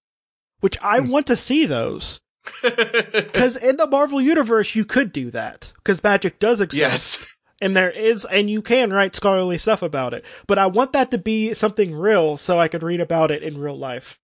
which 0.61 0.77
I 0.81 1.01
want 1.01 1.27
to 1.27 1.35
see 1.35 1.65
those. 1.65 2.21
Because 2.63 3.57
in 3.57 3.75
the 3.75 3.85
Marvel 3.85 4.21
universe, 4.21 4.73
you 4.73 4.85
could 4.85 5.11
do 5.11 5.29
that 5.31 5.73
because 5.75 6.01
magic 6.01 6.39
does 6.39 6.61
exist, 6.61 7.19
yes. 7.19 7.35
And 7.61 7.75
there 7.75 7.91
is, 7.91 8.25
and 8.25 8.49
you 8.49 8.61
can 8.61 8.93
write 8.93 9.15
scholarly 9.15 9.57
stuff 9.57 9.81
about 9.81 10.13
it. 10.13 10.23
But 10.47 10.57
I 10.57 10.67
want 10.67 10.93
that 10.93 11.11
to 11.11 11.17
be 11.17 11.53
something 11.53 11.93
real, 11.93 12.37
so 12.37 12.59
I 12.59 12.69
could 12.69 12.83
read 12.83 13.01
about 13.01 13.31
it 13.31 13.43
in 13.43 13.57
real 13.57 13.77
life. 13.77 14.19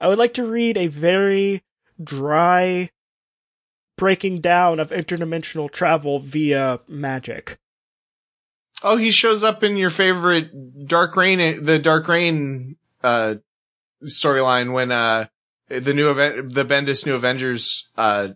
I 0.00 0.08
would 0.08 0.18
like 0.18 0.34
to 0.34 0.46
read 0.46 0.76
a 0.76 0.88
very 0.88 1.62
dry 2.02 2.90
breaking 3.96 4.40
down 4.40 4.80
of 4.80 4.90
interdimensional 4.90 5.70
travel 5.70 6.20
via 6.20 6.80
magic. 6.88 7.58
Oh, 8.82 8.96
he 8.96 9.10
shows 9.10 9.42
up 9.42 9.64
in 9.64 9.76
your 9.76 9.90
favorite 9.90 10.86
Dark 10.86 11.16
Reign 11.16 11.64
the 11.64 11.78
Dark 11.78 12.06
Reign 12.06 12.76
uh, 13.02 13.36
storyline 14.04 14.72
when, 14.72 14.92
uh, 14.92 15.26
the 15.68 15.92
new 15.92 16.10
event, 16.10 16.54
the 16.54 16.64
Bendis 16.64 17.04
New 17.04 17.14
Avengers, 17.14 17.88
uh, 17.96 18.28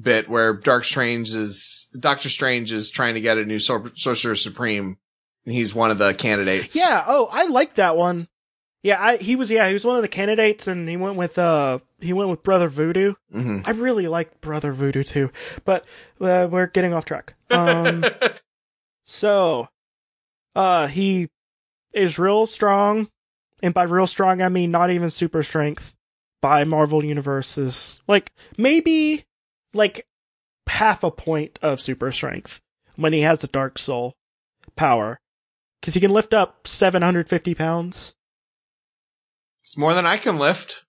bit 0.00 0.28
where 0.28 0.54
Dark 0.54 0.84
Strange 0.84 1.30
is, 1.34 1.88
Doctor 1.98 2.28
Strange 2.28 2.72
is 2.72 2.90
trying 2.90 3.14
to 3.14 3.20
get 3.20 3.38
a 3.38 3.44
new 3.44 3.58
Sor- 3.58 3.92
Sorcerer 3.94 4.36
Supreme. 4.36 4.98
And 5.46 5.54
he's 5.54 5.74
one 5.74 5.90
of 5.90 5.98
the 5.98 6.14
candidates. 6.14 6.74
Yeah. 6.74 7.04
Oh, 7.06 7.28
I 7.30 7.44
like 7.46 7.74
that 7.74 7.96
one. 7.96 8.28
Yeah, 8.82 9.02
I, 9.02 9.16
he 9.16 9.34
was. 9.34 9.50
Yeah, 9.50 9.66
he 9.68 9.72
was 9.72 9.84
one 9.84 9.96
of 9.96 10.02
the 10.02 10.08
candidates, 10.08 10.66
and 10.68 10.86
he 10.86 10.96
went 10.98 11.16
with 11.16 11.38
uh 11.38 11.78
he 12.00 12.12
went 12.12 12.28
with 12.28 12.42
Brother 12.42 12.68
Voodoo. 12.68 13.14
hmm 13.32 13.60
I 13.64 13.70
really 13.70 14.08
like 14.08 14.42
Brother 14.42 14.72
Voodoo 14.72 15.02
too, 15.02 15.30
but 15.64 15.86
uh, 16.20 16.48
we're 16.50 16.66
getting 16.66 16.92
off 16.92 17.06
track. 17.06 17.32
Um, 17.50 18.04
so, 19.04 19.68
uh, 20.54 20.86
he 20.86 21.30
is 21.94 22.18
real 22.18 22.44
strong, 22.44 23.08
and 23.62 23.72
by 23.72 23.84
real 23.84 24.06
strong 24.06 24.42
I 24.42 24.50
mean 24.50 24.70
not 24.70 24.90
even 24.90 25.10
super 25.10 25.42
strength. 25.42 25.94
By 26.42 26.64
Marvel 26.64 27.02
Universes, 27.02 28.00
like 28.06 28.32
maybe 28.58 29.24
like 29.74 30.06
half 30.68 31.04
a 31.04 31.10
point 31.10 31.58
of 31.62 31.80
super 31.80 32.10
strength 32.12 32.60
when 32.96 33.12
he 33.12 33.20
has 33.20 33.40
the 33.40 33.46
Dark 33.48 33.78
Soul 33.78 34.14
power, 34.76 35.18
because 35.80 35.94
he 35.94 36.00
can 36.00 36.10
lift 36.10 36.32
up 36.32 36.66
seven 36.66 37.02
hundred 37.02 37.28
fifty 37.28 37.54
pounds. 37.54 38.14
it's 39.62 39.76
more 39.76 39.94
than 39.94 40.06
I 40.06 40.16
can 40.16 40.38
lift. 40.38 40.84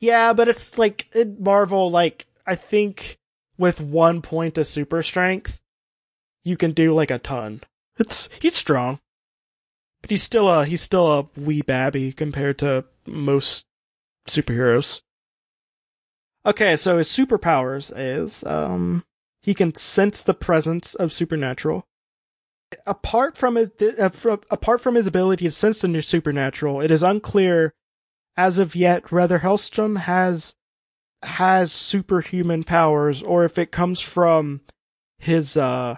Yeah, 0.00 0.32
but 0.32 0.48
it's 0.48 0.76
like 0.78 1.14
in 1.14 1.36
Marvel, 1.40 1.90
like 1.90 2.26
I 2.46 2.54
think 2.54 3.18
with 3.58 3.80
one 3.80 4.20
point 4.22 4.58
of 4.58 4.66
super 4.66 5.02
strength, 5.02 5.60
you 6.44 6.56
can 6.56 6.72
do 6.72 6.94
like 6.94 7.10
a 7.10 7.18
ton. 7.18 7.62
It's 7.98 8.28
he's 8.40 8.54
strong, 8.54 9.00
but 10.02 10.10
he's 10.10 10.22
still 10.22 10.48
a 10.50 10.66
he's 10.66 10.82
still 10.82 11.10
a 11.10 11.40
wee 11.40 11.62
babby 11.62 12.12
compared 12.12 12.58
to 12.58 12.84
most 13.06 13.64
superheroes. 14.28 15.00
Okay, 16.46 16.76
so 16.76 16.98
his 16.98 17.08
superpowers 17.08 17.92
is 17.94 18.44
um 18.44 19.04
he 19.42 19.52
can 19.52 19.74
sense 19.74 20.22
the 20.22 20.34
presence 20.34 20.94
of 20.94 21.12
supernatural. 21.12 21.86
Apart 22.86 23.36
from 23.36 23.56
his 23.56 23.70
uh, 23.98 24.08
from, 24.10 24.40
apart 24.50 24.80
from 24.80 24.94
his 24.94 25.08
ability 25.08 25.44
to 25.44 25.50
sense 25.50 25.80
the 25.80 25.88
new 25.88 26.02
supernatural, 26.02 26.80
it 26.80 26.90
is 26.92 27.02
unclear 27.02 27.74
as 28.36 28.58
of 28.58 28.76
yet 28.76 29.10
whether 29.10 29.40
Hellstrom 29.40 29.98
has 29.98 30.54
has 31.22 31.72
superhuman 31.72 32.62
powers 32.62 33.22
or 33.22 33.44
if 33.44 33.58
it 33.58 33.72
comes 33.72 34.00
from 34.00 34.60
his 35.18 35.56
uh 35.56 35.96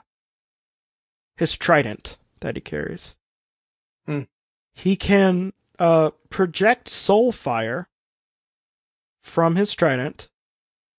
his 1.36 1.54
trident 1.56 2.16
that 2.40 2.56
he 2.56 2.62
carries. 2.62 3.16
Hmm. 4.06 4.22
He 4.72 4.96
can 4.96 5.52
uh 5.78 6.12
project 6.30 6.88
soul 6.88 7.32
fire 7.32 7.90
from 9.22 9.56
his 9.56 9.74
trident. 9.74 10.30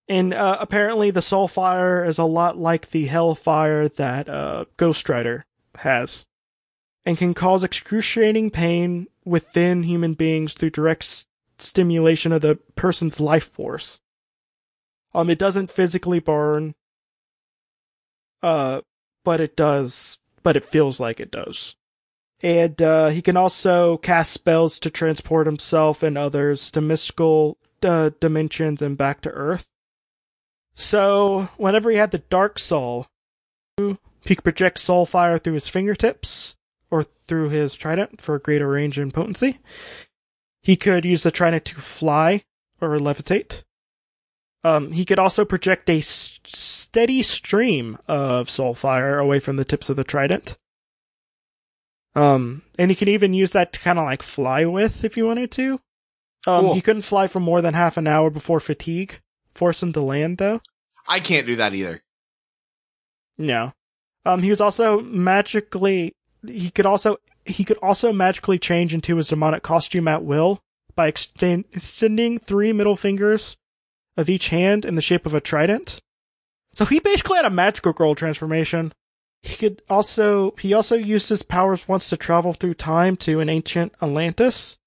And 0.10 0.34
uh, 0.34 0.58
apparently 0.60 1.12
the 1.12 1.22
soul 1.22 1.48
fire 1.48 2.04
is 2.04 2.18
a 2.18 2.24
lot 2.24 2.58
like 2.58 2.90
the 2.90 3.06
hellfire 3.06 3.88
that 3.88 4.28
uh 4.28 4.66
Ghost 4.76 5.08
Rider 5.08 5.46
has 5.76 6.26
and 7.06 7.18
can 7.18 7.34
cause 7.34 7.64
excruciating 7.64 8.50
pain 8.50 9.08
within 9.24 9.84
human 9.84 10.16
beings 10.16 10.54
through 10.54 10.72
direct 10.72 11.04
s- 11.04 11.28
stimulation 11.60 12.32
of 12.32 12.42
the 12.42 12.56
person's 12.76 13.20
life 13.20 13.52
force. 13.52 14.00
Um, 15.14 15.30
it 15.30 15.40
doesn't 15.40 15.72
physically 15.72 16.20
burn, 16.20 16.74
uh, 18.42 18.82
but 19.24 19.40
it 19.40 19.56
does, 19.56 20.18
but 20.44 20.58
it 20.58 20.64
feels 20.64 21.00
like 21.00 21.20
it 21.20 21.32
does. 21.32 21.76
And 22.42 22.82
uh, 22.82 23.10
he 23.10 23.22
can 23.22 23.38
also 23.38 23.98
cast 23.98 24.32
spells 24.32 24.80
to 24.80 24.90
transport 24.90 25.46
himself 25.46 26.02
and 26.02 26.18
others 26.18 26.72
to 26.72 26.82
mystical 26.82 27.58
uh, 27.84 28.12
dimensions 28.20 28.82
and 28.82 28.98
back 28.98 29.22
to 29.22 29.30
Earth. 29.32 29.69
So, 30.80 31.50
whenever 31.58 31.92
he 31.92 31.98
had 31.98 32.12
the 32.12 32.20
Dark 32.30 32.58
Soul, 32.58 33.08
he 33.78 34.36
could 34.36 34.44
project 34.46 34.80
soul 34.80 35.06
fire 35.06 35.38
through 35.38 35.56
his 35.56 35.68
fingertips 35.68 36.56
or 36.90 37.04
through 37.04 37.50
his 37.50 37.76
trident 37.76 38.22
for 38.22 38.40
greater 38.40 38.70
range 38.70 38.98
and 38.98 39.14
potency. 39.14 39.60
He 40.62 40.78
could 40.78 41.04
use 41.04 41.24
the 41.24 41.32
trident 41.32 41.66
to 41.66 41.76
fly 41.76 42.44
or 42.80 42.98
levitate. 42.98 43.64
Um, 44.64 44.94
he 44.94 45.04
could 45.04 45.20
also 45.20 45.44
project 45.44 45.90
a 45.90 45.98
s- 45.98 46.40
steady 46.46 47.24
stream 47.24 47.98
of 48.08 48.50
soul 48.50 48.74
fire 48.74 49.20
away 49.20 49.40
from 49.40 49.58
the 49.58 49.66
tips 49.66 49.90
of 49.90 49.98
the 49.98 50.06
trident. 50.06 50.58
Um, 52.16 52.62
and 52.78 52.90
he 52.90 52.96
could 52.96 53.10
even 53.10 53.34
use 53.34 53.52
that 53.52 53.74
to 53.74 53.80
kind 53.82 54.00
of 54.00 54.06
like 54.06 54.22
fly 54.22 54.64
with 54.64 55.04
if 55.04 55.18
you 55.18 55.26
wanted 55.26 55.52
to. 55.52 55.74
Um, 56.48 56.62
Cool. 56.68 56.74
he 56.76 56.82
couldn't 56.82 57.02
fly 57.02 57.28
for 57.28 57.42
more 57.42 57.62
than 57.62 57.74
half 57.74 57.98
an 57.98 58.08
hour 58.08 58.30
before 58.30 58.62
fatigue 58.62 59.20
forced 59.52 59.84
him 59.84 59.94
to 59.94 60.02
land, 60.02 60.38
though. 60.38 60.62
I 61.08 61.20
can't 61.20 61.48
do 61.48 61.56
that 61.58 61.74
either. 61.74 62.02
No. 63.38 63.74
Um, 64.26 64.44
he 64.44 64.50
was 64.50 64.62
also 64.62 65.00
magically. 65.00 66.14
He 66.46 66.70
could 66.70 66.86
also 66.86 67.18
he 67.46 67.64
could 67.64 67.78
also 67.78 68.14
magically 68.14 68.60
change 68.60 68.94
into 68.94 69.16
his 69.16 69.30
demonic 69.30 69.64
costume 69.64 70.08
at 70.08 70.24
will 70.24 70.60
by 70.96 71.08
extend, 71.08 71.66
extending 71.74 72.38
three 72.38 72.72
middle 72.74 72.96
fingers 72.96 73.58
of 74.18 74.30
each 74.30 74.50
hand 74.50 74.86
in 74.86 74.96
the 74.96 75.02
shape 75.02 75.26
of 75.26 75.34
a 75.34 75.42
trident. 75.42 76.00
So 76.74 76.86
he 76.86 77.00
basically 77.00 77.38
had 77.38 77.46
a 77.46 77.50
magical 77.50 77.94
girl 77.94 78.16
transformation. 78.16 78.94
He 79.42 79.56
could 79.56 79.82
also 79.90 80.54
he 80.60 80.74
also 80.74 80.96
used 80.96 81.30
his 81.30 81.44
powers 81.44 81.88
once 81.88 82.10
to 82.10 82.18
travel 82.18 82.54
through 82.54 82.76
time 82.76 83.16
to 83.18 83.40
an 83.40 83.50
ancient 83.50 83.94
Atlantis. 84.02 84.78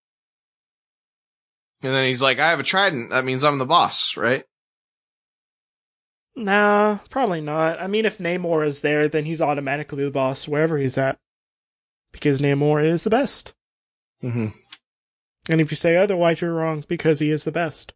And 1.82 1.92
then 1.92 2.04
he's 2.04 2.22
like, 2.22 2.38
I 2.38 2.50
have 2.50 2.60
a 2.60 2.64
trident. 2.64 3.10
That 3.10 3.24
means 3.24 3.42
I'm 3.42 3.58
the 3.58 3.66
boss, 3.66 4.16
right? 4.16 4.44
Nah, 6.34 6.98
probably 7.10 7.40
not. 7.40 7.80
I 7.80 7.86
mean, 7.86 8.04
if 8.04 8.18
Namor 8.18 8.66
is 8.66 8.80
there, 8.80 9.08
then 9.08 9.24
he's 9.24 9.42
automatically 9.42 10.04
the 10.04 10.10
boss 10.10 10.48
wherever 10.48 10.78
he's 10.78 10.96
at. 10.96 11.18
Because 12.10 12.40
Namor 12.40 12.84
is 12.84 13.04
the 13.04 13.10
best. 13.10 13.54
Mm-hmm. 14.22 14.48
And 15.48 15.60
if 15.60 15.70
you 15.70 15.76
say 15.76 15.96
otherwise, 15.96 16.40
you're 16.40 16.54
wrong 16.54 16.84
because 16.88 17.18
he 17.18 17.30
is 17.30 17.44
the 17.44 17.52
best. 17.52 17.92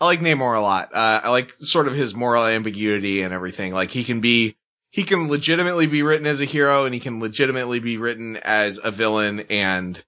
I 0.00 0.04
like 0.04 0.20
Namor 0.20 0.56
a 0.56 0.60
lot. 0.60 0.90
Uh, 0.94 1.20
I 1.24 1.30
like 1.30 1.52
sort 1.52 1.88
of 1.88 1.94
his 1.94 2.14
moral 2.14 2.46
ambiguity 2.46 3.22
and 3.22 3.34
everything. 3.34 3.74
Like 3.74 3.90
he 3.90 4.04
can 4.04 4.20
be, 4.20 4.56
he 4.90 5.02
can 5.02 5.28
legitimately 5.28 5.86
be 5.86 6.02
written 6.02 6.26
as 6.26 6.40
a 6.40 6.46
hero 6.46 6.84
and 6.84 6.94
he 6.94 7.00
can 7.00 7.20
legitimately 7.20 7.80
be 7.80 7.96
written 7.96 8.36
as 8.36 8.78
a 8.82 8.90
villain 8.90 9.40
and 9.50 10.02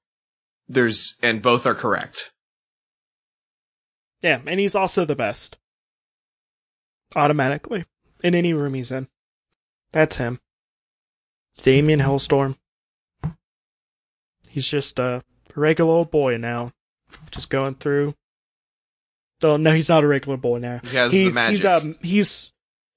there's 0.68 1.16
and 1.23 1.42
both 1.42 1.66
are 1.66 1.75
correct. 1.75 2.31
Yeah, 4.23 4.40
and 4.46 4.61
he's 4.61 4.77
also 4.77 5.05
the 5.05 5.16
best. 5.16 5.59
Automatically. 7.16 7.85
In 8.23 8.35
any 8.35 8.53
room 8.53 8.75
he's 8.75 8.92
in. 8.92 9.09
That's 9.92 10.18
him. 10.18 10.40
Damien 11.57 12.01
Hellstorm. 12.01 12.57
He's 14.49 14.68
just 14.68 14.99
a 14.99 15.23
regular 15.55 15.92
old 15.92 16.11
boy 16.11 16.37
now. 16.37 16.73
Just 17.31 17.51
going 17.51 17.75
through. 17.75 18.14
Oh 19.42 19.57
no, 19.57 19.73
he's 19.73 19.88
not 19.88 20.05
a 20.05 20.07
regular 20.07 20.37
boy 20.37 20.59
now. 20.59 20.81
He 20.83 20.96
has 20.96 21.12
he's, 21.12 21.29
the 21.29 21.35
magic. 21.35 21.57
He's 21.57 21.64
um 21.64 21.96
he's 22.03 22.53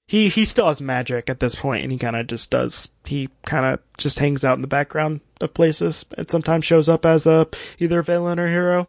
he 0.06 0.28
he 0.28 0.44
still 0.44 0.68
has 0.68 0.80
magic 0.80 1.30
at 1.30 1.40
this 1.40 1.54
point 1.54 1.82
and 1.82 1.92
he 1.92 1.98
kinda 1.98 2.24
just 2.24 2.50
does 2.50 2.90
he 3.06 3.30
kinda 3.46 3.80
just 3.96 4.18
hangs 4.18 4.44
out 4.44 4.56
in 4.56 4.62
the 4.62 4.68
background 4.68 5.20
of 5.40 5.54
places 5.54 6.04
and 6.16 6.28
sometimes 6.28 6.64
shows 6.64 6.88
up 6.88 7.06
as 7.06 7.26
a 7.26 7.48
either 7.78 8.02
villain 8.02 8.38
or 8.38 8.48
hero. 8.48 8.88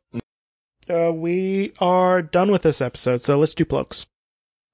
Uh, 0.89 1.11
we 1.11 1.73
are 1.79 2.21
done 2.21 2.51
with 2.51 2.61
this 2.61 2.81
episode, 2.81 3.21
so 3.21 3.39
let's 3.39 3.55
do 3.55 3.65
plugs. 3.65 4.05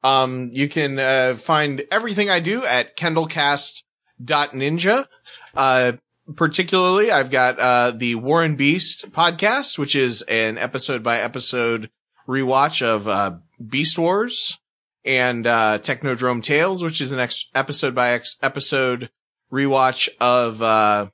Um, 0.03 0.49
you 0.51 0.67
can 0.67 0.99
uh, 0.99 1.35
find 1.35 1.83
everything 1.91 2.29
I 2.29 2.39
do 2.39 2.65
at 2.65 2.97
kendallcast.ninja. 2.97 5.07
Uh, 5.55 5.91
particularly, 6.35 7.11
I've 7.11 7.29
got 7.29 7.59
uh, 7.59 7.91
the 7.91 8.15
Warren 8.15 8.55
Beast 8.55 9.11
podcast, 9.11 9.77
which 9.77 9.95
is 9.95 10.23
an 10.23 10.57
episode 10.57 11.03
by 11.03 11.19
episode 11.19 11.91
rewatch 12.27 12.81
of 12.81 13.07
uh, 13.07 13.35
Beast 13.65 13.99
Wars, 13.99 14.59
and 15.03 15.47
uh, 15.47 15.79
Technodrome 15.79 16.43
Tales, 16.43 16.83
which 16.83 17.01
is 17.01 17.11
an 17.11 17.19
ex- 17.19 17.49
episode 17.53 17.95
by 17.95 18.11
ex- 18.11 18.37
episode 18.41 19.09
rewatch 19.51 20.09
of 20.19 20.61
uh, 20.61 21.07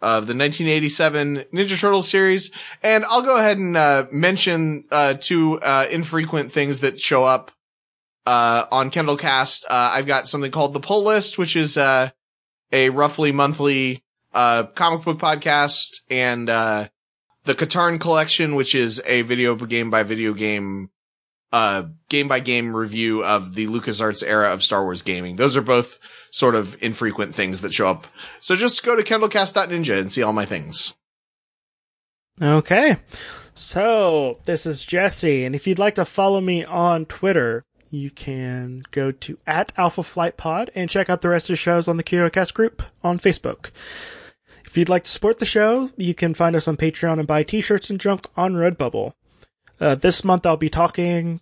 of 0.00 0.26
the 0.26 0.34
1987 0.34 1.44
Ninja 1.52 1.80
Turtle 1.80 2.02
series. 2.02 2.50
And 2.82 3.04
I'll 3.04 3.22
go 3.22 3.36
ahead 3.36 3.58
and 3.58 3.76
uh, 3.76 4.06
mention 4.10 4.84
uh, 4.90 5.14
two 5.14 5.60
uh, 5.60 5.86
infrequent 5.90 6.52
things 6.52 6.80
that 6.80 6.98
show 6.98 7.24
up 7.24 7.52
uh, 8.26 8.66
on 8.70 8.90
Kendallcast. 8.90 9.64
Uh, 9.64 9.90
I've 9.94 10.06
got 10.06 10.28
something 10.28 10.50
called 10.50 10.72
the 10.72 10.80
Pull 10.80 11.04
List, 11.04 11.38
which 11.38 11.56
is 11.56 11.76
uh, 11.76 12.10
a 12.70 12.90
roughly 12.90 13.32
monthly 13.32 14.02
uh, 14.32 14.64
comic 14.64 15.04
book 15.04 15.18
podcast, 15.18 16.00
and 16.10 16.48
uh, 16.48 16.88
the 17.44 17.54
Katarn 17.54 18.00
Collection, 18.00 18.54
which 18.54 18.74
is 18.74 19.02
a 19.06 19.22
video 19.22 19.54
game 19.56 19.90
by 19.90 20.02
video 20.02 20.32
game, 20.32 20.90
uh, 21.52 21.84
game 22.08 22.28
by 22.28 22.40
game 22.40 22.74
review 22.74 23.24
of 23.24 23.54
the 23.54 23.66
LucasArts 23.66 24.22
era 24.26 24.52
of 24.52 24.62
Star 24.62 24.82
Wars 24.84 25.02
gaming. 25.02 25.36
Those 25.36 25.56
are 25.56 25.62
both 25.62 25.98
sort 26.30 26.54
of 26.54 26.80
infrequent 26.82 27.34
things 27.34 27.60
that 27.60 27.74
show 27.74 27.88
up. 27.88 28.06
So 28.40 28.54
just 28.54 28.84
go 28.84 28.96
to 28.96 29.02
kendallcast.ninja 29.02 29.98
and 29.98 30.10
see 30.10 30.22
all 30.22 30.32
my 30.32 30.46
things. 30.46 30.94
Okay. 32.40 32.96
So, 33.54 34.38
this 34.46 34.64
is 34.64 34.86
Jesse, 34.86 35.44
and 35.44 35.54
if 35.54 35.66
you'd 35.66 35.78
like 35.78 35.96
to 35.96 36.06
follow 36.06 36.40
me 36.40 36.64
on 36.64 37.04
Twitter, 37.04 37.66
you 37.92 38.10
can 38.10 38.82
go 38.90 39.12
to 39.12 39.38
at 39.46 39.72
Alpha 39.76 40.02
Flight 40.02 40.36
Pod 40.36 40.70
and 40.74 40.88
check 40.88 41.10
out 41.10 41.20
the 41.20 41.28
rest 41.28 41.50
of 41.50 41.52
the 41.52 41.56
shows 41.56 41.86
on 41.86 41.98
the 41.98 42.02
KyoCast 42.02 42.54
group 42.54 42.82
on 43.04 43.18
Facebook. 43.18 43.70
If 44.64 44.76
you'd 44.76 44.88
like 44.88 45.04
to 45.04 45.10
support 45.10 45.38
the 45.38 45.44
show, 45.44 45.90
you 45.98 46.14
can 46.14 46.32
find 46.32 46.56
us 46.56 46.66
on 46.66 46.78
Patreon 46.78 47.18
and 47.18 47.28
buy 47.28 47.42
t-shirts 47.42 47.90
and 47.90 48.00
junk 48.00 48.26
on 48.36 48.54
Redbubble. 48.54 49.12
Uh, 49.78 49.94
this 49.94 50.24
month 50.24 50.46
I'll 50.46 50.56
be 50.56 50.70
talking 50.70 51.40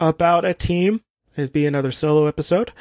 about 0.00 0.44
a 0.44 0.54
team. 0.54 1.02
It'd 1.36 1.52
be 1.52 1.66
another 1.66 1.92
solo 1.92 2.26
episode. 2.26 2.72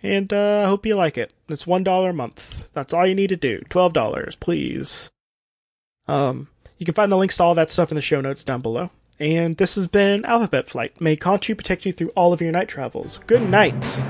And 0.00 0.32
uh, 0.32 0.62
I 0.64 0.68
hope 0.68 0.86
you 0.86 0.94
like 0.94 1.18
it. 1.18 1.32
It's 1.48 1.64
$1 1.64 2.08
a 2.08 2.12
month. 2.12 2.70
That's 2.72 2.92
all 2.94 3.06
you 3.06 3.16
need 3.16 3.30
to 3.30 3.36
do. 3.36 3.60
$12, 3.68 4.38
please. 4.38 5.10
Um, 6.06 6.48
you 6.78 6.86
can 6.86 6.94
find 6.94 7.10
the 7.10 7.16
links 7.16 7.36
to 7.38 7.42
all 7.42 7.56
that 7.56 7.70
stuff 7.70 7.90
in 7.90 7.96
the 7.96 8.00
show 8.00 8.20
notes 8.20 8.44
down 8.44 8.60
below. 8.60 8.90
And 9.20 9.56
this 9.56 9.74
has 9.74 9.88
been 9.88 10.24
Alphabet 10.24 10.68
Flight. 10.68 11.00
May 11.00 11.16
Conchu 11.16 11.56
protect 11.56 11.84
you 11.84 11.92
through 11.92 12.10
all 12.10 12.32
of 12.32 12.40
your 12.40 12.52
night 12.52 12.68
travels. 12.68 13.18
Good 13.26 13.42
night. 13.42 14.02